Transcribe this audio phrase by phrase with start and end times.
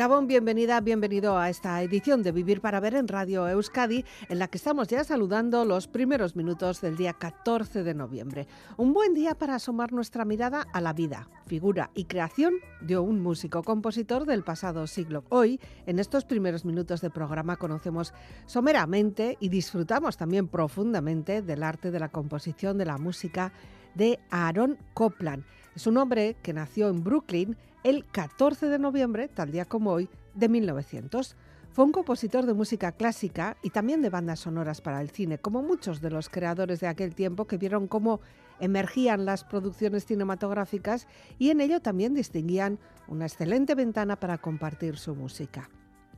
[0.00, 4.48] Gabón, bienvenida, bienvenido a esta edición de Vivir para Ver en Radio Euskadi, en la
[4.48, 8.46] que estamos ya saludando los primeros minutos del día 14 de noviembre.
[8.78, 13.20] Un buen día para asomar nuestra mirada a la vida, figura y creación de un
[13.20, 15.22] músico compositor del pasado siglo.
[15.28, 18.14] Hoy, en estos primeros minutos de programa, conocemos
[18.46, 23.52] someramente y disfrutamos también profundamente del arte de la composición de la música
[23.94, 25.44] de Aaron Copland.
[25.76, 30.08] Es un hombre que nació en Brooklyn el 14 de noviembre, tal día como hoy,
[30.34, 31.36] de 1900.
[31.72, 35.62] Fue un compositor de música clásica y también de bandas sonoras para el cine, como
[35.62, 38.20] muchos de los creadores de aquel tiempo que vieron cómo
[38.58, 41.06] emergían las producciones cinematográficas
[41.38, 45.70] y en ello también distinguían una excelente ventana para compartir su música.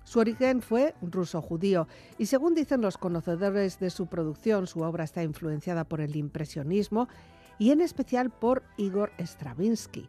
[0.04, 1.86] Su origen fue ruso-judío
[2.18, 7.08] y según dicen los conocedores de su producción, su obra está influenciada por el impresionismo
[7.58, 10.08] y en especial por Igor Stravinsky.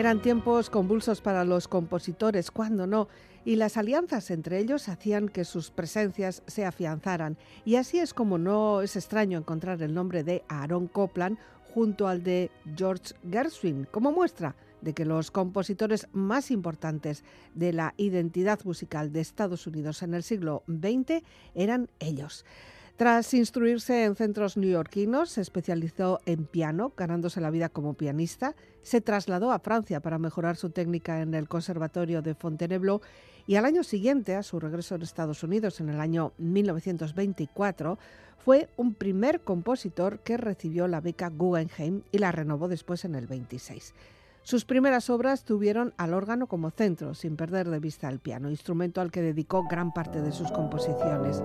[0.00, 3.08] Eran tiempos convulsos para los compositores, cuando no,
[3.44, 7.36] y las alianzas entre ellos hacían que sus presencias se afianzaran.
[7.66, 11.36] Y así es como no es extraño encontrar el nombre de Aaron Copland
[11.74, 17.22] junto al de George Gershwin, como muestra de que los compositores más importantes
[17.54, 21.22] de la identidad musical de Estados Unidos en el siglo XX
[21.54, 22.46] eran ellos.
[23.00, 28.54] Tras instruirse en centros neoyorquinos, se especializó en piano, ganándose la vida como pianista.
[28.82, 33.00] Se trasladó a Francia para mejorar su técnica en el Conservatorio de Fontainebleau
[33.46, 37.98] y al año siguiente, a su regreso en Estados Unidos en el año 1924,
[38.36, 43.26] fue un primer compositor que recibió la beca Guggenheim y la renovó después en el
[43.26, 43.94] 26.
[44.42, 49.00] Sus primeras obras tuvieron al órgano como centro, sin perder de vista el piano, instrumento
[49.00, 51.42] al que dedicó gran parte de sus composiciones.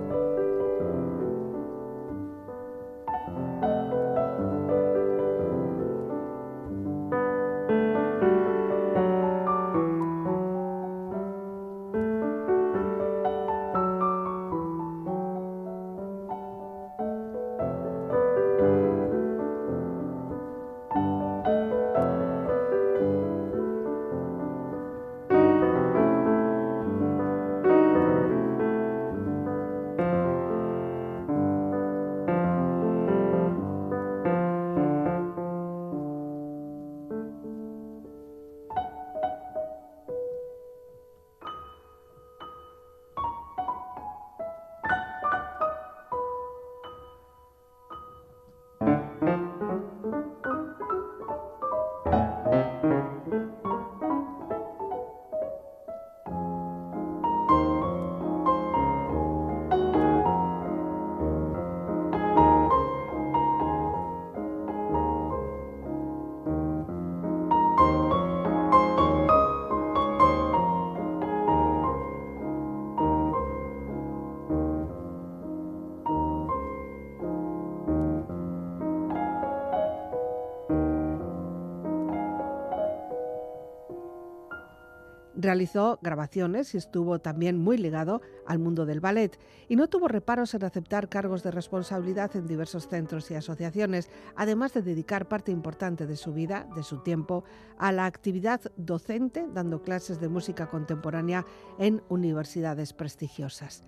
[85.45, 89.37] Realizó grabaciones y estuvo también muy ligado al mundo del ballet
[89.69, 94.73] y no tuvo reparos en aceptar cargos de responsabilidad en diversos centros y asociaciones, además
[94.73, 97.43] de dedicar parte importante de su vida, de su tiempo,
[97.77, 101.45] a la actividad docente, dando clases de música contemporánea
[101.77, 103.83] en universidades prestigiosas.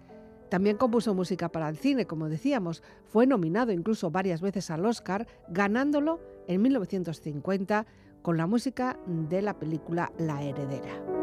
[0.50, 2.84] También compuso música para el cine, como decíamos.
[3.08, 7.88] Fue nominado incluso varias veces al Oscar, ganándolo en 1950
[8.22, 11.17] con la música de la película La Heredera.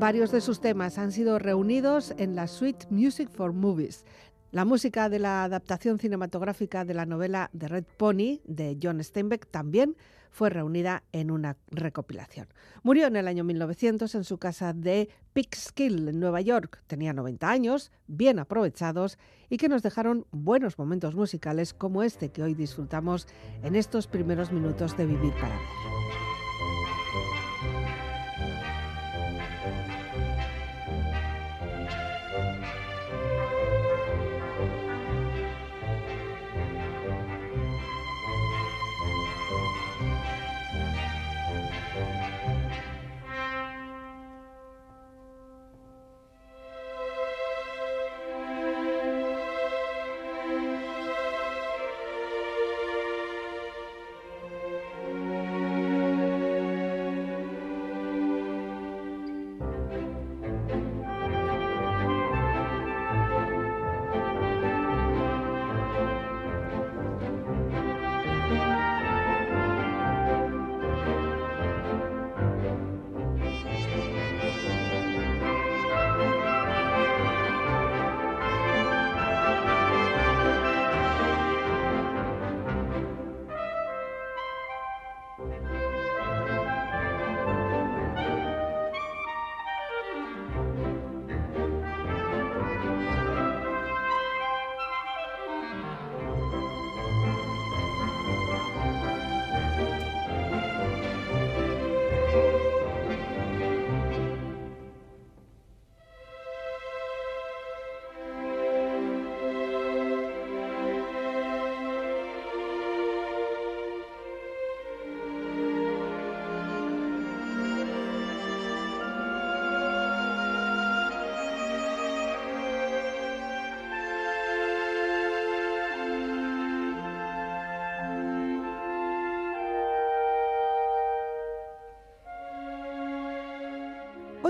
[0.00, 4.06] Varios de sus temas han sido reunidos en la Suite Music for Movies,
[4.50, 9.46] la música de la adaptación cinematográfica de la novela The Red Pony de John Steinbeck
[9.50, 9.98] también
[10.30, 12.48] fue reunida en una recopilación.
[12.82, 16.82] Murió en el año 1900 en su casa de Peekskill, en Nueva York.
[16.86, 19.18] Tenía 90 años, bien aprovechados
[19.50, 23.28] y que nos dejaron buenos momentos musicales como este que hoy disfrutamos
[23.62, 25.99] en estos primeros minutos de Vivir para Ver.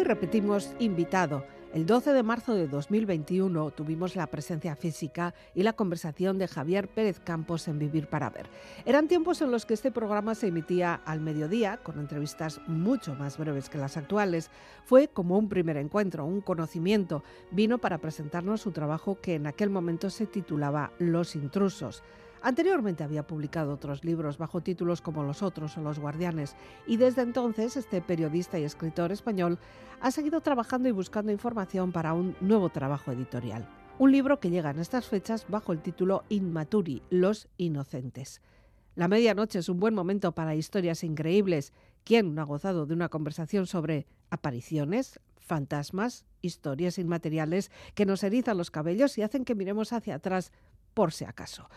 [0.01, 1.45] Hoy repetimos invitado.
[1.75, 6.89] El 12 de marzo de 2021 tuvimos la presencia física y la conversación de Javier
[6.89, 8.47] Pérez Campos en Vivir para Ver.
[8.87, 13.37] Eran tiempos en los que este programa se emitía al mediodía, con entrevistas mucho más
[13.37, 14.51] breves que las actuales.
[14.87, 17.23] Fue como un primer encuentro, un conocimiento.
[17.51, 22.03] Vino para presentarnos su trabajo que en aquel momento se titulaba Los intrusos.
[22.43, 26.57] Anteriormente había publicado otros libros bajo títulos como Los Otros o Los Guardianes
[26.87, 29.59] y desde entonces este periodista y escritor español
[30.01, 33.69] ha seguido trabajando y buscando información para un nuevo trabajo editorial.
[33.99, 38.41] Un libro que llega en estas fechas bajo el título Inmaturi, Los Inocentes.
[38.95, 41.75] La medianoche es un buen momento para historias increíbles.
[42.05, 48.57] ¿Quién no ha gozado de una conversación sobre apariciones, fantasmas, historias inmateriales que nos erizan
[48.57, 50.51] los cabellos y hacen que miremos hacia atrás
[50.95, 51.69] por si acaso?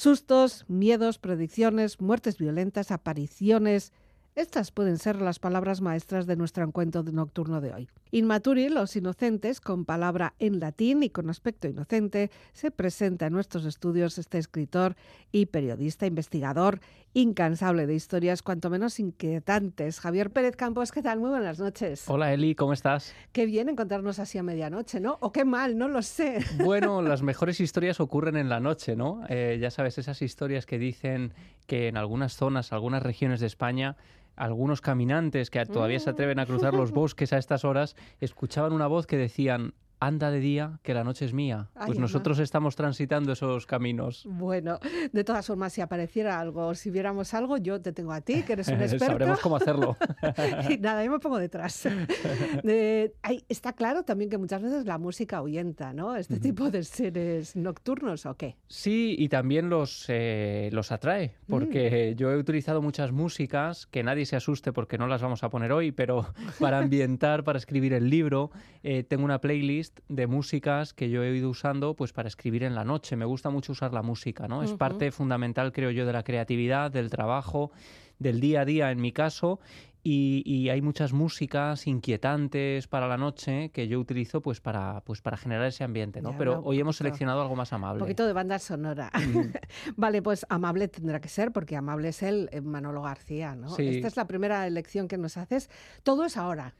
[0.00, 3.92] Sustos, miedos, predicciones, muertes violentas, apariciones.
[4.36, 7.88] Estas pueden ser las palabras maestras de nuestro encuentro nocturno de hoy.
[8.12, 13.64] Inmaturi, los inocentes, con palabra en latín y con aspecto inocente, se presenta en nuestros
[13.64, 14.94] estudios este escritor
[15.32, 16.80] y periodista investigador
[17.12, 19.98] incansable de historias, cuanto menos inquietantes.
[19.98, 21.18] Javier Pérez Campos, ¿qué tal?
[21.18, 22.08] Muy buenas noches.
[22.08, 23.12] Hola Eli, ¿cómo estás?
[23.32, 25.18] Qué bien encontrarnos así a medianoche, ¿no?
[25.20, 26.38] O qué mal, no lo sé.
[26.70, 29.22] Bueno, las mejores historias ocurren en la noche, ¿no?
[29.28, 31.32] Eh, ya sabes, esas historias que dicen
[31.66, 33.96] que en algunas zonas, algunas regiones de España,
[34.40, 38.86] algunos caminantes que todavía se atreven a cruzar los bosques a estas horas escuchaban una
[38.86, 41.68] voz que decían anda de día, que la noche es mía.
[41.86, 44.24] Pues nosotros estamos transitando esos caminos.
[44.26, 44.80] Bueno,
[45.12, 48.54] de todas formas, si apareciera algo, si viéramos algo, yo te tengo a ti, que
[48.54, 49.06] eres un experto.
[49.06, 49.96] Sabremos cómo hacerlo.
[50.70, 51.86] y nada, yo me pongo detrás.
[53.48, 56.16] está claro también que muchas veces la música ahuyenta, ¿no?
[56.16, 58.56] Este tipo de seres nocturnos, ¿o qué?
[58.68, 62.18] Sí, y también los, eh, los atrae, porque mm.
[62.18, 65.72] yo he utilizado muchas músicas, que nadie se asuste porque no las vamos a poner
[65.72, 66.26] hoy, pero
[66.58, 68.50] para ambientar, para escribir el libro,
[68.82, 72.64] eh, tengo una playlist playlist de músicas que yo he ido usando pues para escribir
[72.64, 73.16] en la noche.
[73.16, 74.62] Me gusta mucho usar la música, ¿no?
[74.62, 77.70] Es parte fundamental, creo yo, de la creatividad, del trabajo,
[78.18, 79.60] del día a día en mi caso
[80.02, 85.36] y, hay muchas músicas inquietantes para la noche que yo utilizo pues para, pues para
[85.36, 86.36] generar ese ambiente, ¿no?
[86.38, 88.02] Pero hoy hemos seleccionado algo más amable.
[88.02, 89.10] Un poquito de banda sonora.
[89.14, 89.52] Mm.
[89.96, 93.76] vale, pues amable tendrá que ser porque amable es el eh, Manolo García, ¿no?
[93.76, 95.68] Esta es la primera elección que nos haces.
[96.02, 96.74] Todo es ahora.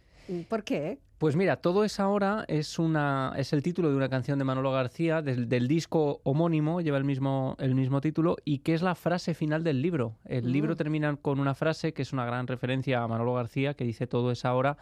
[0.49, 0.99] ¿Por qué?
[1.21, 4.73] Pues mira, Todo es ahora es, una, es el título de una canción de Manolo
[4.73, 9.35] García, del, disco homónimo, lleva el mismo, el mismo título, y que es la frase
[9.35, 10.17] final del libro.
[10.25, 10.51] El mm.
[10.51, 14.07] libro termina con una frase que es una gran referencia a Manolo García, que dice
[14.07, 14.79] Todo es ahora,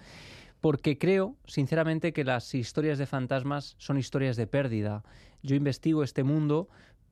[0.61, 5.03] porque creo, sinceramente, que las historias de fantasmas son historias de pérdida.
[5.43, 6.69] Yo investigo este mundo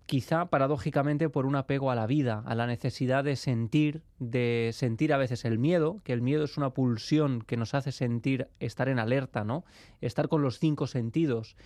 [0.06, 5.12] quizá paradójicamente por un apego a la vida, a la necesidad de sentir, de sentir
[5.12, 8.88] a veces el miedo, que el miedo es una pulsión que nos hace sentir estar
[8.88, 9.64] en alerta, ¿no?
[10.00, 11.56] Estar con los cinco sentidos.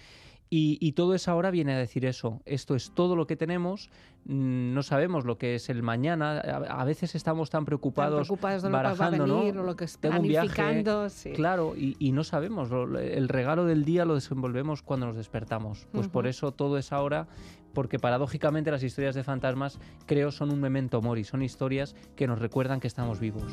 [0.53, 2.43] Y, todo eso ahora viene a decir eso.
[2.45, 3.89] Esto es todo lo que tenemos.
[4.25, 6.41] Mm, no sabemos lo que es el mañana.
[6.41, 9.63] A, veces estamos tan preocupados, preocupados de lo barajando, que va a venir, ¿no?
[9.63, 11.09] O lo que es planificando.
[11.09, 11.31] sí.
[11.33, 12.69] Claro, y, no sabemos.
[13.01, 15.87] El regalo del día lo desenvolvemos cuando nos despertamos.
[15.93, 17.29] Pues por eso todo es ahora
[17.73, 22.41] porque paradójicamente las historias de fantasmas creo son un memento mori, son historias que nos
[22.41, 23.53] recuerdan que estamos vivos.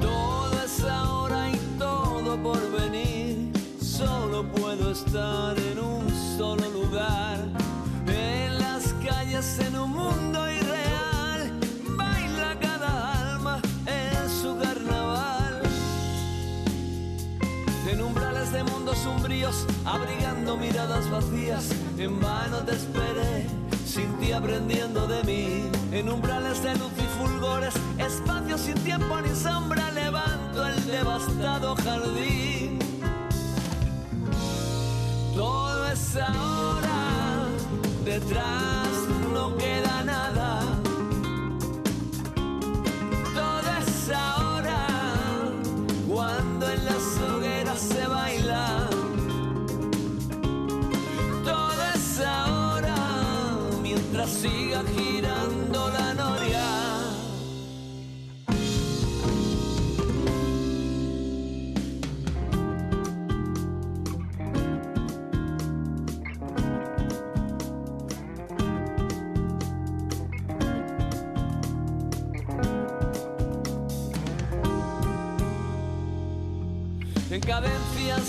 [0.00, 3.50] Todo es ahora y todo por venir,
[3.80, 4.44] solo
[5.06, 7.38] estar en un solo lugar,
[8.06, 11.52] en las calles en un mundo irreal,
[11.96, 15.62] baila cada alma en su carnaval,
[17.90, 23.46] en umbrales de mundos sombríos, abrigando miradas vacías, en vano te esperé,
[23.86, 29.34] sin ti aprendiendo de mí, en umbrales de luz y fulgores, espacio sin tiempo ni
[29.34, 32.87] sombra, levanto el devastado jardín
[36.16, 37.48] ahora,
[38.04, 38.88] detrás
[39.32, 40.47] no queda nada.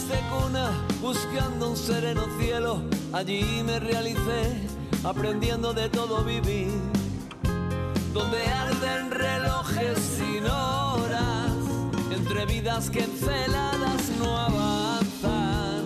[0.09, 2.81] De cuna, buscando un sereno cielo,
[3.13, 4.67] allí me realicé,
[5.03, 6.73] aprendiendo de todo vivir,
[8.11, 11.51] donde arden relojes sin horas,
[12.11, 15.83] entre vidas que enceladas no avanzan.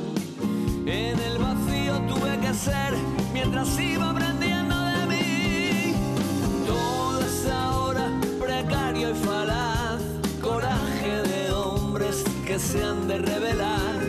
[0.85, 2.93] En el vacío tuve que ser,
[3.33, 5.93] mientras iba aprendiendo de mí,
[6.65, 10.01] todo es ahora precario y falaz,
[10.41, 11.43] coraje de
[12.45, 14.02] que se han de revelar,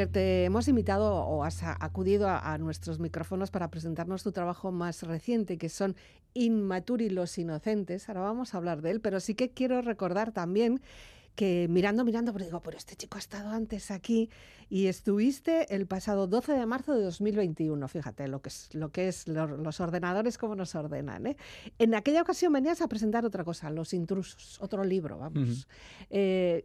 [0.00, 4.72] Javier, te hemos invitado o has acudido a, a nuestros micrófonos para presentarnos tu trabajo
[4.72, 5.94] más reciente, que son
[6.32, 8.08] Inmaturi los Inocentes.
[8.08, 10.80] Ahora vamos a hablar de él, pero sí que quiero recordar también
[11.34, 14.30] que mirando, mirando, pero digo, pero este chico ha estado antes aquí
[14.70, 19.08] y estuviste el pasado 12 de marzo de 2021, fíjate lo que es, lo que
[19.08, 21.26] es los ordenadores, cómo nos ordenan.
[21.26, 21.36] ¿eh?
[21.78, 25.68] En aquella ocasión venías a presentar otra cosa, Los Intrusos, otro libro, vamos.
[26.08, 26.64] Eh,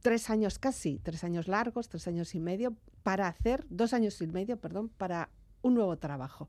[0.00, 4.26] tres años casi, tres años largos, tres años y medio, para hacer, dos años y
[4.26, 5.30] medio, perdón, para
[5.62, 6.48] un nuevo trabajo.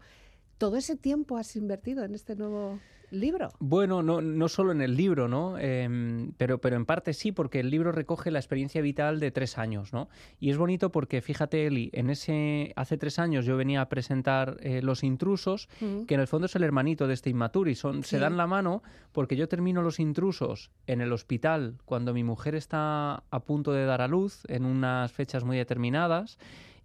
[0.57, 2.79] ¿Todo ese tiempo has invertido en este nuevo
[3.11, 3.51] libro.
[3.59, 5.57] Bueno, no, no solo en el libro, ¿no?
[5.57, 9.57] Em, pero, pero en parte sí, porque el libro recoge la experiencia vital de tres
[9.57, 10.09] años, ¿no?
[10.39, 14.57] Y es bonito porque, fíjate, Eli, en ese, hace tres años yo venía a presentar
[14.61, 16.03] eh, Los Intrusos, mm.
[16.03, 17.75] que en el fondo es el hermanito de este Inmaturi.
[17.75, 22.23] Son, Se dan la mano porque yo termino Los Intrusos en el hospital cuando mi
[22.23, 26.37] mujer está a punto de dar a luz, en unas fechas muy determinadas.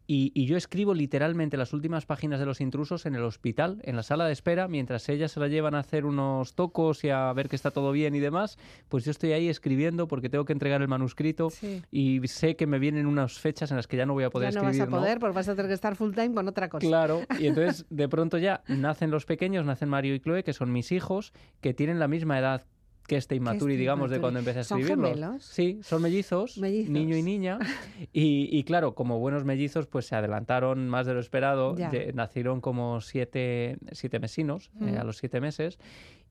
[0.06, 4.02] Y, yo escribo literalmente las últimas páginas de los intrusos en el hospital, en la
[4.02, 7.48] sala de espera, mientras ellas se la llevan a hacer unos tocos y a ver
[7.48, 10.82] que está todo bien y demás, pues yo estoy ahí escribiendo porque tengo que entregar
[10.82, 11.48] el manuscrito
[11.90, 14.48] y sé que me vienen unas fechas en las que ya no voy a poder
[14.48, 14.72] escribir.
[14.72, 16.68] Ya no vas a poder, porque vas a tener que estar full time con otra
[16.68, 16.86] cosa.
[16.86, 20.72] Claro, y entonces de pronto ya nacen los pequeños, nacen Mario y Chloe, que son
[20.72, 22.66] mis hijos, que tienen la misma edad
[23.06, 25.38] que este Inmaturi, digamos, de cuando empecé a escribirlo.
[25.40, 27.58] Sí, son mellizos, niño y niña.
[28.12, 31.74] Y, claro, como buenos mellizos, pues se adelantaron más de lo esperado.
[32.14, 35.78] nacieron como siete, siete mesinos eh, a los siete meses.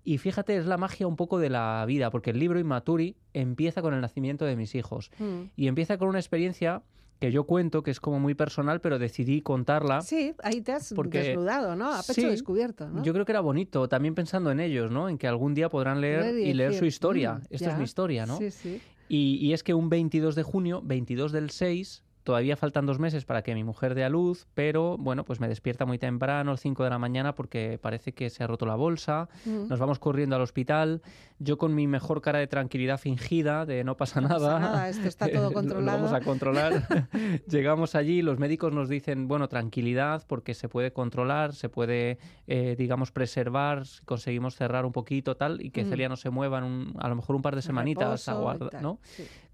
[0.03, 3.81] Y fíjate, es la magia un poco de la vida, porque el libro Inmaturi empieza
[3.81, 5.11] con el nacimiento de mis hijos.
[5.55, 6.81] Y empieza con una experiencia
[7.21, 10.01] que yo cuento, que es como muy personal, pero decidí contarla.
[10.01, 11.93] Sí, ahí te has desnudado, ¿no?
[11.93, 13.03] A pecho descubierto, ¿no?
[13.03, 15.07] Yo creo que era bonito, también pensando en ellos, ¿no?
[15.07, 17.35] En que algún día podrán leer, y, leer su historia.
[17.35, 18.37] Mm, Esta es mi historia, ¿no?
[18.37, 18.81] Sí, sí.
[19.07, 23.25] Y, y, es que un 22 de junio, 22 del 6, Todavía faltan dos meses
[23.25, 26.83] para que mi mujer dé a luz, pero bueno, pues me despierta muy temprano, 5
[26.83, 29.27] de la mañana, porque parece que se ha roto la bolsa.
[29.45, 29.67] Mm.
[29.69, 31.01] Nos vamos corriendo al hospital.
[31.43, 34.59] Yo con mi mejor cara de tranquilidad fingida, de no pasa nada.
[34.59, 35.97] nada, esto está todo controlado.
[35.97, 36.87] Lo vamos a controlar.
[37.47, 42.75] Llegamos allí, los médicos nos dicen, bueno, tranquilidad, porque se puede controlar, se puede, eh,
[42.77, 45.89] digamos, preservar, conseguimos cerrar un poquito, tal, y que mm.
[45.89, 48.99] Celia no se mueva en a lo mejor un par de semanitas, aguarda, ¿no?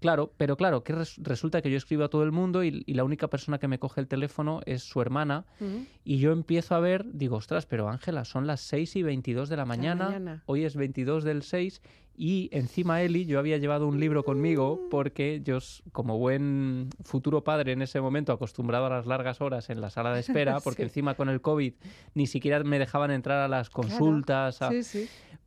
[0.00, 3.28] Claro, pero claro, que resulta que yo escribo a todo el mundo y, la única
[3.28, 5.46] persona que me coge el teléfono es su hermana.
[6.04, 9.56] Y yo empiezo a ver, digo, ostras, pero Ángela, son las 6 y 22 de
[9.56, 11.77] la mañana, hoy es 22 del 6
[12.20, 15.58] y encima Eli, yo había llevado un libro conmigo porque yo,
[15.92, 20.12] como buen futuro padre en ese momento, acostumbrado a las largas horas en la sala
[20.12, 21.74] de espera, porque encima con el COVID
[22.14, 24.58] ni siquiera me dejaban entrar a las consultas,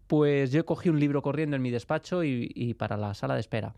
[0.08, 3.74] pues yo cogí un libro corriendo en mi despacho y para la sala de espera.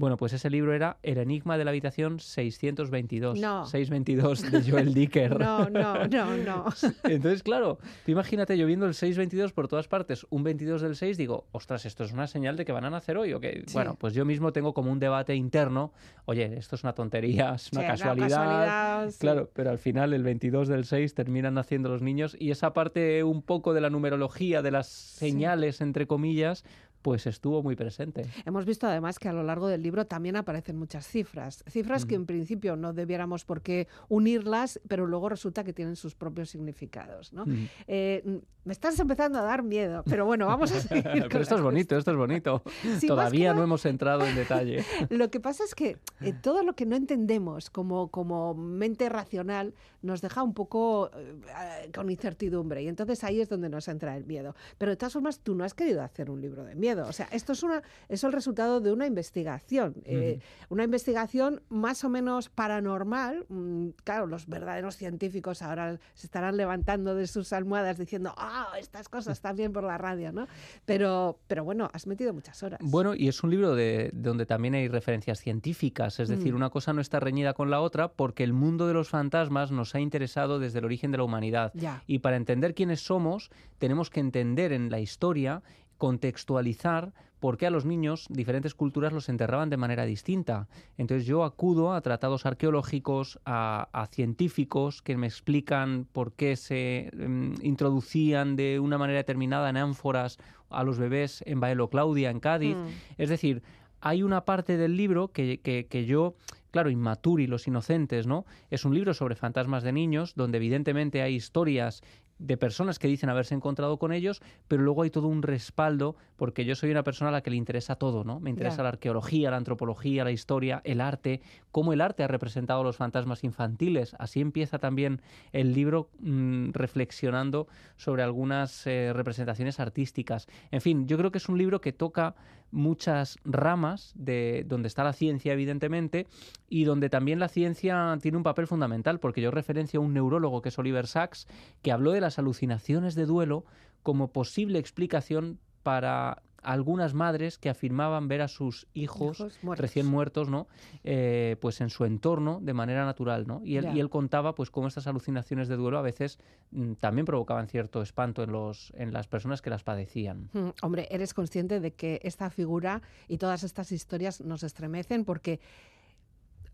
[0.00, 3.38] Bueno, pues ese libro era El enigma de la habitación 622.
[3.38, 3.66] No.
[3.66, 5.38] 622 de Joel Dicker.
[5.38, 6.64] no, no, no, no.
[7.04, 11.18] Entonces, claro, tú imagínate yo viendo el 622 por todas partes, un 22 del 6,
[11.18, 13.34] digo, ostras, esto es una señal de que van a nacer hoy.
[13.34, 13.62] ¿o qué?
[13.74, 15.92] Bueno, pues yo mismo tengo como un debate interno.
[16.24, 19.12] Oye, esto es una tontería, es una casualidad.
[19.18, 23.22] claro, pero al final el 22 del 6 terminan naciendo los niños y esa parte
[23.22, 26.64] un poco de la numerología, de las señales, entre comillas,
[27.02, 28.26] pues estuvo muy presente.
[28.44, 32.14] Hemos visto además que a lo largo del libro también aparecen muchas cifras, cifras que
[32.14, 37.32] en principio no debiéramos por qué unirlas, pero luego resulta que tienen sus propios significados.
[37.32, 37.44] ¿no?
[37.86, 41.26] Eh, me estás empezando a dar miedo, pero bueno, vamos a seguir.
[41.28, 42.62] pero esto es bonito, esto es bonito.
[43.06, 44.84] Todavía no hemos entrado en detalle.
[45.08, 49.74] lo que pasa es que eh, todo lo que no entendemos como, como mente racional
[50.02, 54.24] nos deja un poco eh, con incertidumbre y entonces ahí es donde nos entra el
[54.24, 54.54] miedo.
[54.78, 57.28] Pero de todas formas, tú no has querido hacer un libro de miedo o sea,
[57.32, 59.94] esto es, una, es el resultado de una investigación.
[60.04, 63.46] Eh, una investigación más o menos paranormal.
[63.48, 69.08] Mm, claro, los verdaderos científicos ahora se estarán levantando de sus almohadas diciendo, ah, estas
[69.08, 70.46] cosas están bien por la radio, ¿no?
[70.84, 72.80] Pero, pero bueno, has metido muchas horas.
[72.82, 76.20] Bueno, y es un libro de, donde también hay referencias científicas.
[76.20, 76.56] Es decir, mm.
[76.56, 79.94] una cosa no está reñida con la otra porque el mundo de los fantasmas nos
[79.94, 81.72] ha interesado desde el origen de la humanidad.
[82.06, 85.62] Y para entender quiénes somos, tenemos que entender en la historia
[86.00, 90.66] contextualizar por qué a los niños diferentes culturas los enterraban de manera distinta.
[90.96, 97.54] Entonces yo acudo a tratados arqueológicos, a, científicos que me explican por qué se em,
[97.62, 100.38] introducían de una manera determinada en ánforas
[100.70, 102.76] a los bebés en Baelo Claudia, en Cádiz.
[102.76, 102.88] Mm.
[103.18, 103.62] Es decir,
[104.00, 106.34] hay una parte del libro que, que, que yo
[106.70, 108.46] claro, Inmaturi, Los Inocentes, ¿no?
[108.70, 112.02] Es un libro sobre fantasmas de niños, donde evidentemente hay historias
[112.40, 116.64] de personas que dicen haberse encontrado con ellos, pero luego hay todo un respaldo, porque
[116.64, 118.40] yo soy una persona a la que le interesa todo, ¿no?
[118.40, 122.80] Me interesa la arqueología, la antropología, la historia, el arte, cómo el arte ha representado
[122.80, 124.16] a los fantasmas infantiles.
[124.18, 125.20] Así empieza también
[125.52, 130.48] el libro mm, reflexionando sobre algunas eh, representaciones artísticas.
[130.70, 132.34] En fin, yo creo que es un libro que toca
[132.70, 136.26] muchas ramas de donde está la ciencia, evidentemente,
[136.68, 140.62] y donde también la ciencia tiene un papel fundamental, porque yo referencio a un neurólogo
[140.62, 141.46] que es Oliver Sacks,
[141.82, 143.64] que habló de las alucinaciones de duelo
[144.02, 149.82] como posible explicación para algunas madres que afirmaban ver a sus hijos, Hijos muertos.
[149.82, 150.68] recién muertos, ¿no?
[151.04, 153.60] Eh, pues en su entorno de manera natural, ¿no?
[153.64, 156.38] Y él, y él contaba, pues, cómo estas alucinaciones de duelo a veces
[156.70, 160.50] mm, también provocaban cierto espanto en los en las personas que las padecían.
[160.52, 165.60] Mm, Hombre, eres consciente de que esta figura y todas estas historias nos estremecen porque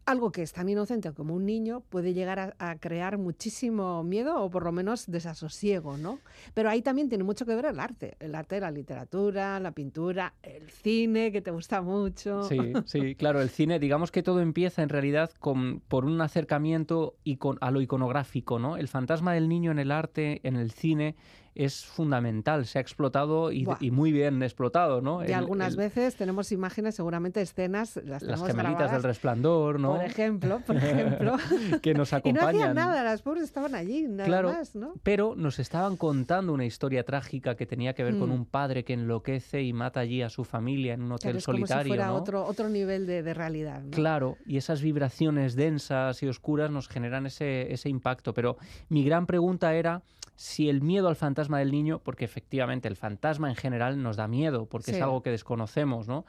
[0.06, 4.42] algo que es tan inocente como un niño puede llegar a, a crear muchísimo miedo
[4.42, 6.20] o por lo menos desasosiego, ¿no?
[6.54, 9.72] Pero ahí también tiene mucho que ver el arte, el arte de la literatura, la
[9.72, 12.42] pintura, el cine, que te gusta mucho.
[12.48, 17.16] Sí, sí, claro, el cine, digamos que todo empieza en realidad con, por un acercamiento
[17.24, 18.76] icon- a lo iconográfico, ¿no?
[18.76, 21.16] El fantasma del niño en el arte, en el cine,
[21.56, 25.22] es fundamental, se ha explotado y, muy bien explotado, ¿no?
[25.22, 29.94] Y El- algunas el- veces tenemos imágenes, seguramente escenas, las, Las gemelitas del resplandor, ¿no?
[29.94, 31.36] Por ejemplo, por ejemplo.
[31.82, 32.48] que nos y no acompañan.
[32.48, 34.94] hacían nada, las pobres estaban allí, nada Claro, más, ¿no?
[35.02, 38.32] Pero nos estaban contando una historia trágica que tenía que ver con Mm.
[38.32, 41.46] un padre que enloquece y mata allí a su familia en un hotel Claro, es
[41.46, 41.88] como si solitario.
[41.90, 42.14] fuera ¿no?
[42.16, 43.82] otro, otro nivel de, de realidad.
[43.82, 43.90] ¿no?
[43.92, 48.34] Claro, y esas vibraciones densas y oscuras nos generan ese, ese impacto.
[48.34, 48.56] Pero
[48.88, 50.02] mi gran pregunta era
[50.36, 54.28] si el miedo al fantasma del niño, porque efectivamente el fantasma en general nos da
[54.28, 54.96] miedo, porque Sí.
[54.98, 56.24] es algo que desconocemos, ¿no?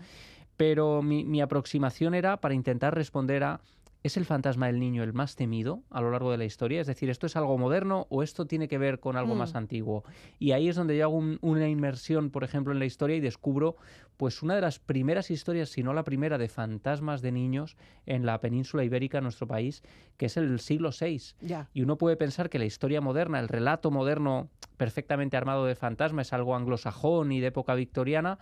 [0.56, 3.60] Pero mi, mi aproximación era para intentar responder a
[4.08, 6.80] ¿Es el fantasma del niño el más temido a lo largo de la historia?
[6.80, 9.38] Es decir, ¿esto es algo moderno o esto tiene que ver con algo Mm.
[9.38, 10.06] más antiguo?
[10.39, 13.20] Y ahí es donde yo hago un- una inmersión, por ejemplo, en la historia y
[13.20, 13.76] descubro
[14.15, 18.26] pues una de las primeras historias, si no la primera, de fantasmas de niños en
[18.26, 19.84] la península ibérica, en nuestro país,
[20.15, 21.36] que es el siglo VI.
[21.74, 26.22] Y uno puede pensar que la historia moderna, el relato moderno perfectamente armado de fantasma
[26.22, 28.39] es algo anglosajón y de época victoriana.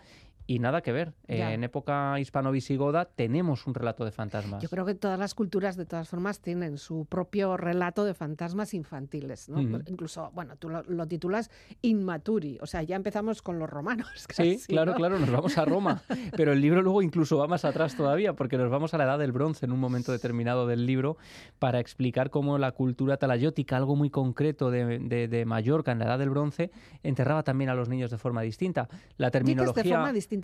[0.48, 1.14] Y nada que ver.
[1.28, 4.62] Eh, en época hispano-visigoda tenemos un relato de fantasmas.
[4.62, 8.74] Yo creo que todas las culturas, de todas formas, tienen su propio relato de fantasmas
[8.76, 9.60] infantiles, ¿no?
[9.62, 11.50] Incluso, bueno, tú lo, lo titulas
[11.82, 14.08] Inmaturi, o sea, ya empezamos con los romanos.
[14.36, 14.98] Sí, casi, claro, ¿no?
[14.98, 16.02] claro, nos vamos a Roma.
[16.36, 19.20] Pero el libro luego incluso va más atrás todavía, porque nos vamos a la edad
[19.20, 21.18] del bronce en un momento determinado del libro
[21.60, 26.06] para explicar cómo la cultura talayótica, algo muy concreto de, de- de Mallorca en la
[26.06, 26.72] edad del bronce,
[27.04, 28.90] enterraba también a los niños de forma distinta.
[29.18, 29.84] La terminología.
[29.84, 30.35] de forma distinta.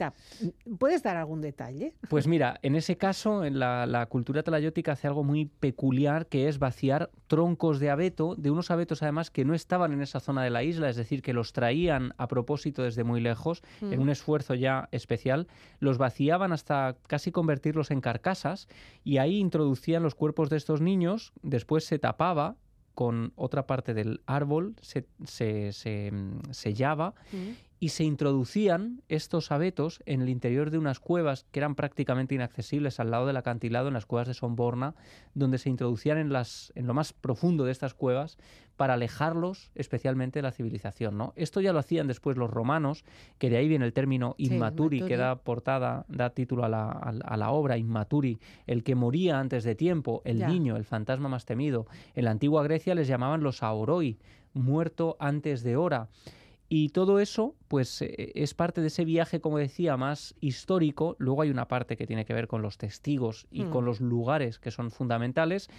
[0.79, 1.95] ¿Puedes dar algún detalle?
[2.09, 6.47] Pues mira, en ese caso, en la, la cultura talayótica hace algo muy peculiar que
[6.47, 10.43] es vaciar troncos de abeto, de unos abetos además que no estaban en esa zona
[10.43, 14.01] de la isla, es decir, que los traían a propósito desde muy lejos, en Mm.
[14.03, 15.47] un esfuerzo ya especial,
[15.79, 18.67] los vaciaban hasta casi convertirlos en carcasas
[19.03, 22.55] y ahí introducían los cuerpos de estos niños, después se tapaba
[22.93, 27.51] con otra parte del árbol, se, se- se, mm, sellaba Mm.
[27.83, 32.99] Y se introducían estos abetos en el interior de unas cuevas que eran prácticamente inaccesibles
[32.99, 34.93] al lado del acantilado, en las cuevas de Somborna,
[35.33, 38.37] donde se introducían en, las, en lo más profundo de estas cuevas
[38.77, 41.17] para alejarlos especialmente de la civilización.
[41.17, 41.33] ¿no?
[41.35, 43.03] Esto ya lo hacían después los romanos,
[43.39, 46.87] que de ahí viene el término Sí, inmaturi, que da portada, da título a la,
[46.91, 50.47] a la- a la obra, inmaturi, el que moría antes de tiempo, el Ya.
[50.47, 51.87] niño, el fantasma más temido.
[52.13, 54.19] En la antigua Grecia les llamaban los aoroi,
[54.53, 56.09] muerto antes de hora.
[56.73, 61.17] Y todo eso, pues, eh, es parte de ese viaje, como decía, más histórico.
[61.19, 63.71] Luego hay una parte que tiene que ver con los testigos y Mm.
[63.71, 65.69] con los lugares que son fundamentales,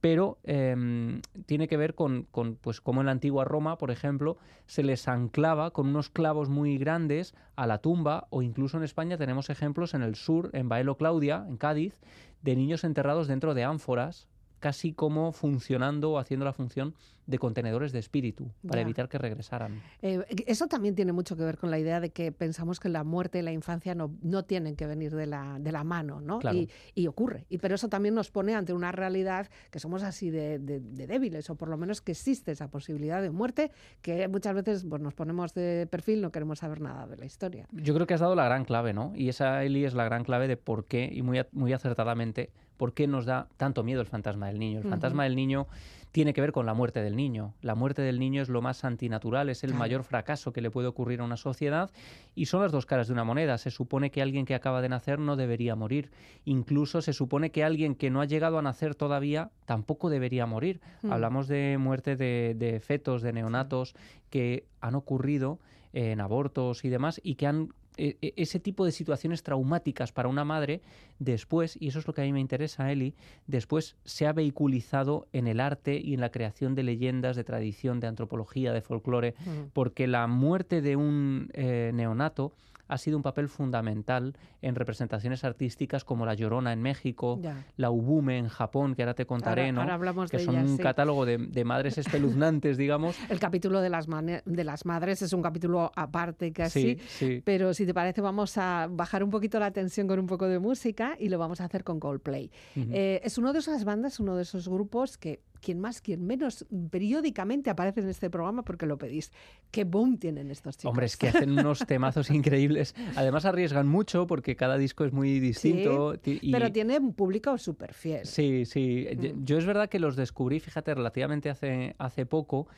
[0.00, 4.38] pero em, tiene que ver con, con, pues, como en la antigua Roma, por ejemplo,
[4.64, 9.18] se les anclaba con unos clavos muy grandes a la tumba, o incluso en España
[9.18, 12.00] tenemos ejemplos en el sur, en Baelo Claudia, en Cádiz,
[12.40, 14.28] de niños enterrados dentro de ánforas
[14.60, 16.94] casi como funcionando o haciendo la función
[17.26, 18.82] de contenedores de espíritu para Ya.
[18.82, 19.82] evitar que regresaran.
[20.00, 23.04] Eh, eso también tiene mucho que ver con la idea de que pensamos que la
[23.04, 26.38] muerte y la infancia no, no tienen que venir de la, de la mano, ¿no?
[26.38, 26.56] Claro.
[26.56, 27.44] Y, y ocurre.
[27.50, 31.06] Y, pero eso también nos pone ante una realidad que somos así de, de- de
[31.06, 35.02] débiles, o por lo menos que existe esa posibilidad de muerte, que muchas veces pues,
[35.02, 37.68] nos ponemos de perfil, no queremos saber nada de la historia.
[37.72, 39.12] Yo creo que has dado la gran clave, ¿no?
[39.14, 42.94] Y esa, Eli, es la gran clave de por qué, y muy, muy acertadamente, por
[42.94, 44.78] qué nos da tanto miedo el fantasma del niño.
[44.78, 45.66] El fantasma del niño
[46.12, 47.54] tiene que ver con la muerte del niño.
[47.60, 50.88] La muerte del niño es lo más antinatural, es el mayor fracaso que le puede
[50.88, 51.90] ocurrir a una sociedad
[52.34, 53.58] y son las dos caras de una moneda.
[53.58, 56.10] Se supone que alguien que acaba de nacer no debería morir.
[56.44, 60.80] Incluso se supone que alguien que no ha llegado a nacer todavía tampoco debería morir.
[61.02, 61.12] Mm.
[61.12, 63.94] Hablamos de muerte de, fetos, de neonatos
[64.30, 65.58] que han ocurrido
[65.92, 70.80] en abortos y demás y que han ese tipo de situaciones traumáticas para una madre,
[71.18, 73.14] después, y eso es lo que a mí me interesa, Eli,
[73.46, 78.00] después se ha vehiculizado en el arte y en la creación de leyendas, de tradición,
[78.00, 79.34] de antropología, de folclore,
[79.72, 82.52] porque la muerte de un eh, neonato
[82.88, 87.40] ha sido un papel fundamental en representaciones artísticas como La Llorona en México,
[87.76, 89.86] La Ubume en Japón, que ahora te contaré, ¿no?
[90.30, 93.16] que son un catálogo de, madres espeluznantes, digamos.
[93.28, 96.98] El capítulo de las, de las madres es un capítulo aparte casi,
[97.44, 100.58] pero si te parece vamos a bajar un poquito la tensión con un poco de
[100.58, 102.50] música y lo vamos a hacer con Coldplay.
[102.76, 106.66] Eh, es uno de esas bandas, uno de esos grupos que quien más, quien menos,
[106.90, 109.32] periódicamente aparece en este programa porque lo pedís.
[109.70, 110.90] ¿Qué boom tienen estos chicos?
[110.90, 112.77] Hombre, es que hacen unos temazos increíbles.
[113.16, 116.14] Además arriesgan mucho porque cada disco es muy distinto.
[116.22, 118.24] Pero tiene un público súper fiel.
[118.24, 119.06] Sí, sí.
[119.16, 119.44] Mm.
[119.44, 122.68] Yo es verdad que los descubrí, fíjate, relativamente hace, hace poco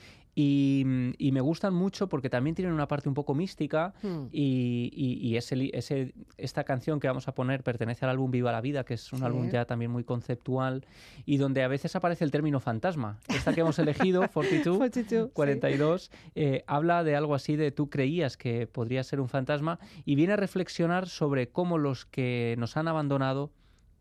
[0.43, 4.27] y, me gustan mucho porque también tienen una parte un poco mística hmm.
[4.33, 8.95] y, ese, esta canción que vamos a poner pertenece al álbum Viva la Vida, que
[8.95, 10.87] es un álbum ya también muy conceptual
[11.27, 13.19] y donde a veces aparece el término fantasma.
[13.29, 18.67] Esta que hemos elegido, 42, 42, eh, habla de algo así de tú creías que
[18.67, 23.51] podría ser un fantasma y viene a reflexionar sobre cómo los que nos han abandonado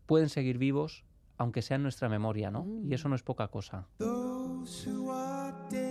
[0.06, 1.04] pueden seguir vivos
[1.36, 2.66] aunque sea en nuestra memoria, ¿no?
[2.84, 3.86] Y eso no es poca cosa.
[5.10, 5.89] are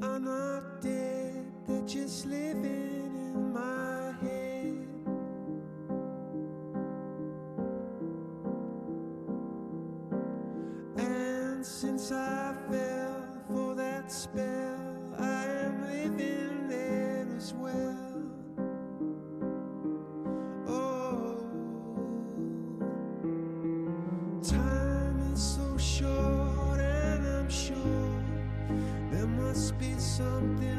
[0.00, 4.88] not dead, they're just living in my head.
[10.98, 14.75] And since I fell for that spell,
[30.16, 30.75] something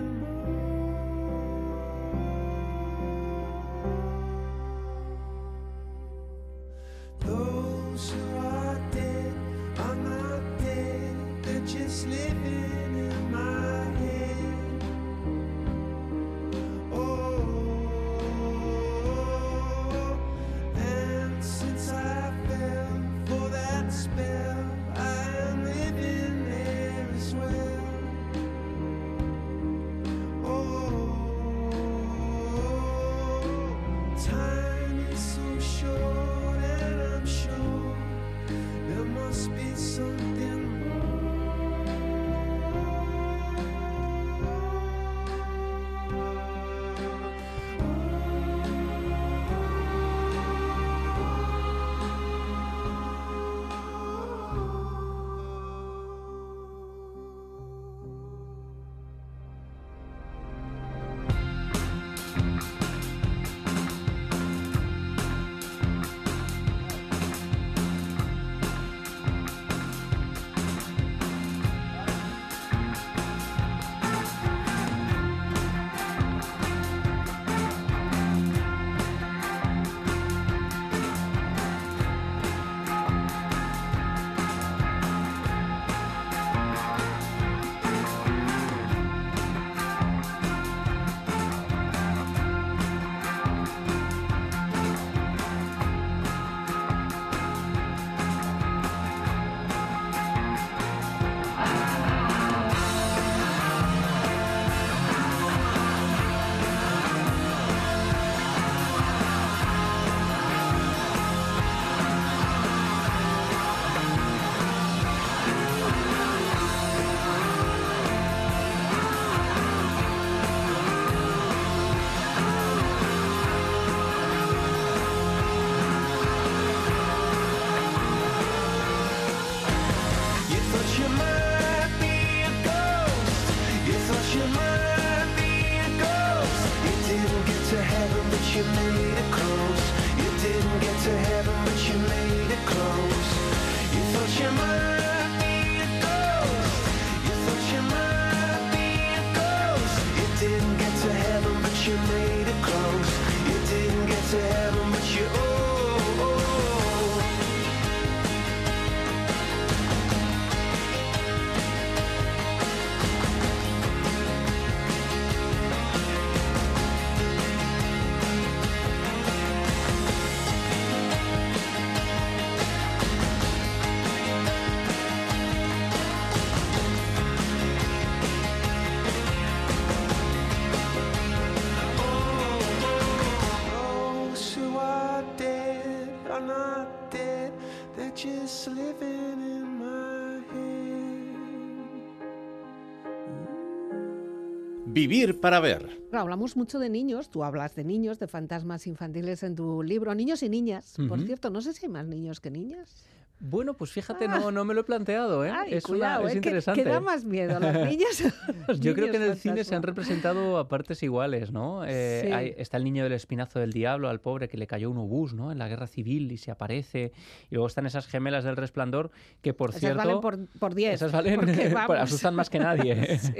[194.98, 196.02] Vivir para ver.
[196.12, 200.42] Hablamos mucho de niños, tú hablas de niños, de fantasmas infantiles en tu libro, niños
[200.42, 200.96] y niñas.
[201.08, 203.06] Por cierto, no sé si hay más niños que niñas.
[203.40, 205.52] Bueno, pues fíjate, no, no me lo he planteado, ¿eh?
[205.52, 206.32] Ay, es, una- cuidado, es ¿eh?
[206.34, 206.84] ¿Qué- interesante.
[206.84, 208.22] ¿Qué, da más miedo, los niños?
[208.22, 209.88] o los Yo creo que en el niños cine se han fantasma?
[210.04, 211.86] representado a partes iguales, ¿no?
[211.86, 212.32] Eh, Sí.
[212.32, 215.34] hay- está el niño del espinazo del diablo, al pobre que le cayó un obús,
[215.36, 215.52] ¿no?
[215.52, 217.12] En la guerra civil y se aparece.
[217.52, 219.12] Y luego están esas gemelas del resplandor
[219.44, 219.98] que, por Esas cierto...
[220.00, 220.94] valen por, por 10.
[220.96, 223.20] Esas valen, pues, vamos, asustan más que nadie.
[223.28, 223.34] Sí.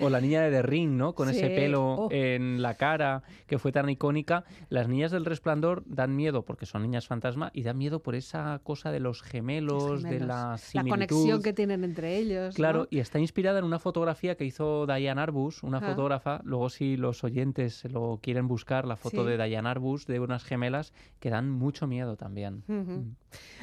[0.00, 1.14] o la niña de The Ring, ¿no?
[1.14, 1.54] Con ese Sí.
[1.54, 2.08] pelo Oh.
[2.10, 4.44] en la cara que fue tan icónica.
[4.70, 8.58] Las niñas del resplandor dan miedo porque son niñas fantasma y dan miedo por esa
[8.62, 10.02] cosa de los gemelos, de gemelos.
[10.02, 10.90] la La similitud.
[10.90, 12.54] conexión que tienen entre ellos.
[12.54, 12.86] Claro, ¿no?
[12.90, 15.80] y está inspirada en una fotografía que hizo Diane Arbus, una Ah.
[15.90, 16.40] fotógrafa.
[16.44, 19.30] Luego, si los oyentes se lo quieren buscar, la foto Sí.
[19.30, 22.62] de Diane Arbus de unas gemelas que dan mucho miedo también.
[22.66, 23.14] Mm.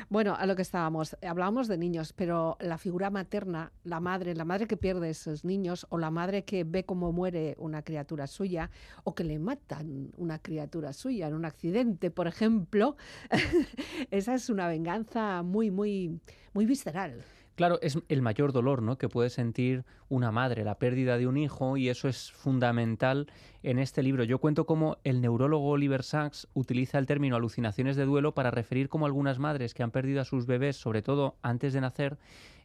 [0.10, 4.46] Bueno, a lo que estábamos, hablábamos de niños, pero la figura materna, la madre, la
[4.46, 8.26] madre que pierde a esos niños o la madre que ve cómo muere una criatura
[8.28, 8.72] suya
[9.04, 12.96] o que le matan una criatura suya en un accidente, por ejemplo,
[14.12, 16.19] esa es una venganza muy, muy,
[16.53, 17.23] muy visceral.
[17.60, 18.97] Claro, es el mayor dolor ¿no?
[18.97, 23.27] que puede sentir una madre, la pérdida de un hijo, y eso es fundamental
[23.63, 24.23] en este libro.
[24.23, 28.88] Yo cuento cómo el neurólogo Oliver Sacks utiliza el término alucinaciones de duelo para referir
[28.88, 32.17] cómo algunas madres que han perdido a sus bebés, sobre todo antes de nacer,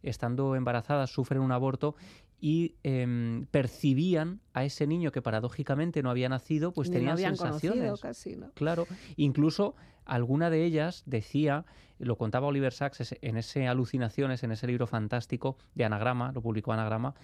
[0.05, 1.97] estando embarazadas, sufren un aborto
[2.41, 7.37] y em, percibían a ese niño que paradójicamente no había nacido, pues Ni tenían habían
[7.37, 8.01] sensaciones.
[8.01, 8.51] casi, ¿no?
[8.55, 11.65] Claro, incluso alguna de ellas decía,
[11.99, 16.73] lo contaba Oliver Sacks en ese Alucinaciones, en ese libro fantástico de Anagrama, lo publicó
[16.73, 17.15] Anagrama,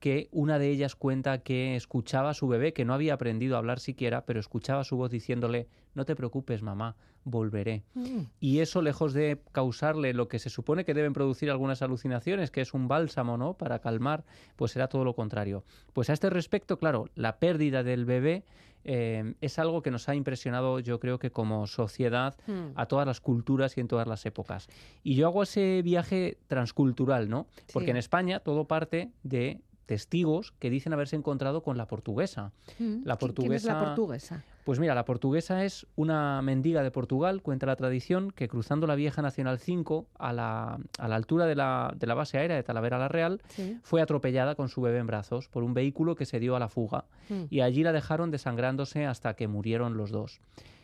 [0.00, 3.58] que una de ellas cuenta que escuchaba a su bebé, que no había aprendido a
[3.58, 7.84] hablar siquiera, pero escuchaba su voz diciéndole, no te preocupes, mamá, volveré.
[7.94, 8.22] Mm.
[8.40, 12.62] Y eso, lejos de causarle lo que se supone que deben producir algunas alucinaciones, que
[12.62, 13.54] es un bálsamo, ¿no?
[13.54, 14.24] Para calmar,
[14.56, 15.64] pues era todo lo contrario.
[15.92, 18.44] Pues a este respecto, claro, la pérdida del bebé
[18.84, 22.72] eh, es algo que nos ha impresionado, yo creo que como sociedad, Mm.
[22.76, 24.68] a todas las culturas y en todas las épocas.
[25.02, 27.46] Y yo hago ese viaje transcultural, ¿no?
[27.74, 32.52] Porque en España todo parte de testigos que dicen haberse encontrado con la portuguesa.
[32.78, 33.02] Mm.
[33.04, 34.44] La ¿Qui- ¿Quién es la portuguesa- portuguesa?
[34.62, 38.94] Pues mira, la portuguesa es una mendiga de Portugal, cuenta la tradición, que cruzando la
[38.94, 42.62] vieja Nacional 5 a la, a la altura de la, de la base aérea de
[42.62, 43.78] Talavera la Real, Sí.
[43.82, 46.68] fue atropellada con su bebé en brazos por un vehículo que se dio a la
[46.68, 47.44] fuga Mm.
[47.50, 50.40] y allí la dejaron desangrándose hasta que murieron los dos.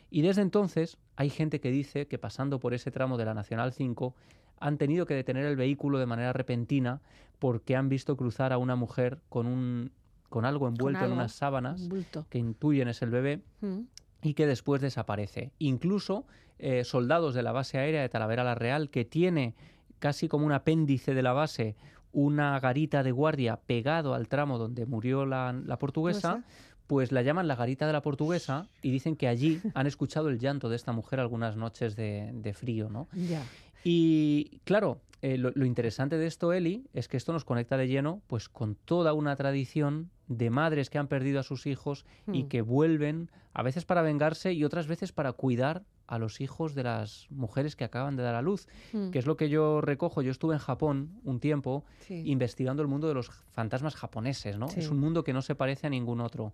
[0.09, 3.71] Y desde entonces hay gente que dice que pasando por ese tramo de la Nacional
[3.71, 4.15] 5
[4.59, 7.01] han tenido que detener el vehículo de manera repentina
[7.39, 9.91] porque han visto cruzar a una mujer con un
[10.29, 12.25] con algo envuelto en algo, unas sábanas bulto.
[12.29, 13.81] que intuyen es el bebé Mm.
[14.23, 15.51] y que después desaparece.
[15.59, 16.25] Incluso
[16.59, 19.53] eh, soldados de la base aérea de Talavera la Real, que tiene
[19.99, 21.75] casi como un apéndice de la base
[22.11, 26.43] una garita de guardia pegado al tramo donde murió la, la portuguesa,
[26.87, 30.39] pues la llaman la garita de la portuguesa y dicen que allí han escuchado el
[30.39, 33.07] llanto de esta mujer algunas noches de, de frío, ¿no?
[33.13, 33.43] Ya.
[33.83, 37.87] Y claro, eh, lo, lo interesante de esto, Eli, es que esto nos conecta de
[37.87, 42.43] lleno pues con toda una tradición de madres que han perdido a sus hijos y
[42.43, 42.47] Mm.
[42.49, 46.83] que vuelven a veces para vengarse y otras veces para cuidar a los hijos de
[46.83, 49.09] las mujeres que acaban de dar a luz, Mm.
[49.09, 50.21] que es lo que yo recojo.
[50.21, 52.21] Yo estuve en Japón un tiempo Sí.
[52.25, 54.67] investigando el mundo de los fantasmas japoneses, ¿no?
[54.69, 54.81] Sí.
[54.81, 56.53] Es un mundo que no se parece a ningún otro.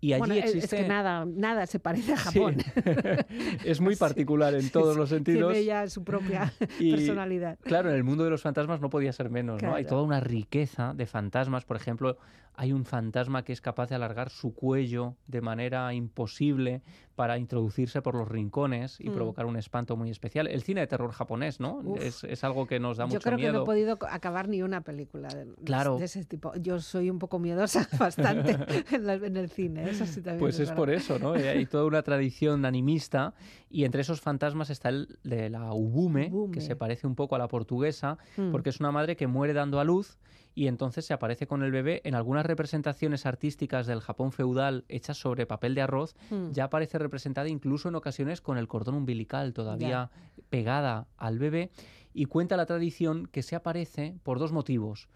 [0.00, 0.76] Y allí Bueno, existe...
[0.76, 2.38] es que nada, nada se parece a Sí.
[2.38, 2.56] Japón.
[3.64, 5.52] es muy particular en todos los sentidos.
[5.52, 7.58] Tiene ya su propia Y- personalidad.
[7.62, 9.74] Claro, en el mundo de los fantasmas no podía ser menos, ¿no?
[9.74, 11.64] Hay toda una riqueza de fantasmas.
[11.64, 12.18] Por ejemplo,
[12.56, 16.82] hay un fantasma que es capaz de alargar su cuello de manera imposible
[17.14, 19.14] para introducirse por los rincones y Mm.
[19.14, 20.46] provocar un espanto muy especial.
[20.46, 21.82] El cine de terror japonés, ¿no?
[22.00, 23.62] Es, es algo que nos da Yo mucho creo que no miedo.
[23.62, 25.98] he podido acabar ni una película de, Claro.
[25.98, 26.54] de ese tipo.
[26.56, 28.56] Yo soy un poco miedosa bastante
[28.94, 30.76] en, la- en el cine, eso sí también Pues es verdad.
[30.76, 31.36] por eso, ¿no?
[31.36, 33.34] Eh, Hay toda una tradición animista
[33.70, 36.52] y entre esos fantasmas está el de la ubume, Ubume.
[36.54, 38.50] que se parece un poco a la portuguesa, Mm.
[38.50, 40.18] porque es una madre que muere dando a luz
[40.56, 45.18] y entonces se aparece con el bebé en algunas representaciones artísticas del Japón feudal hechas
[45.18, 46.50] sobre papel de arroz, Mm.
[46.52, 50.10] ya aparece representada incluso en ocasiones con el cordón umbilical todavía
[50.48, 51.70] pegada al bebé
[52.14, 55.08] y cuenta la tradición que se aparece por dos motivos.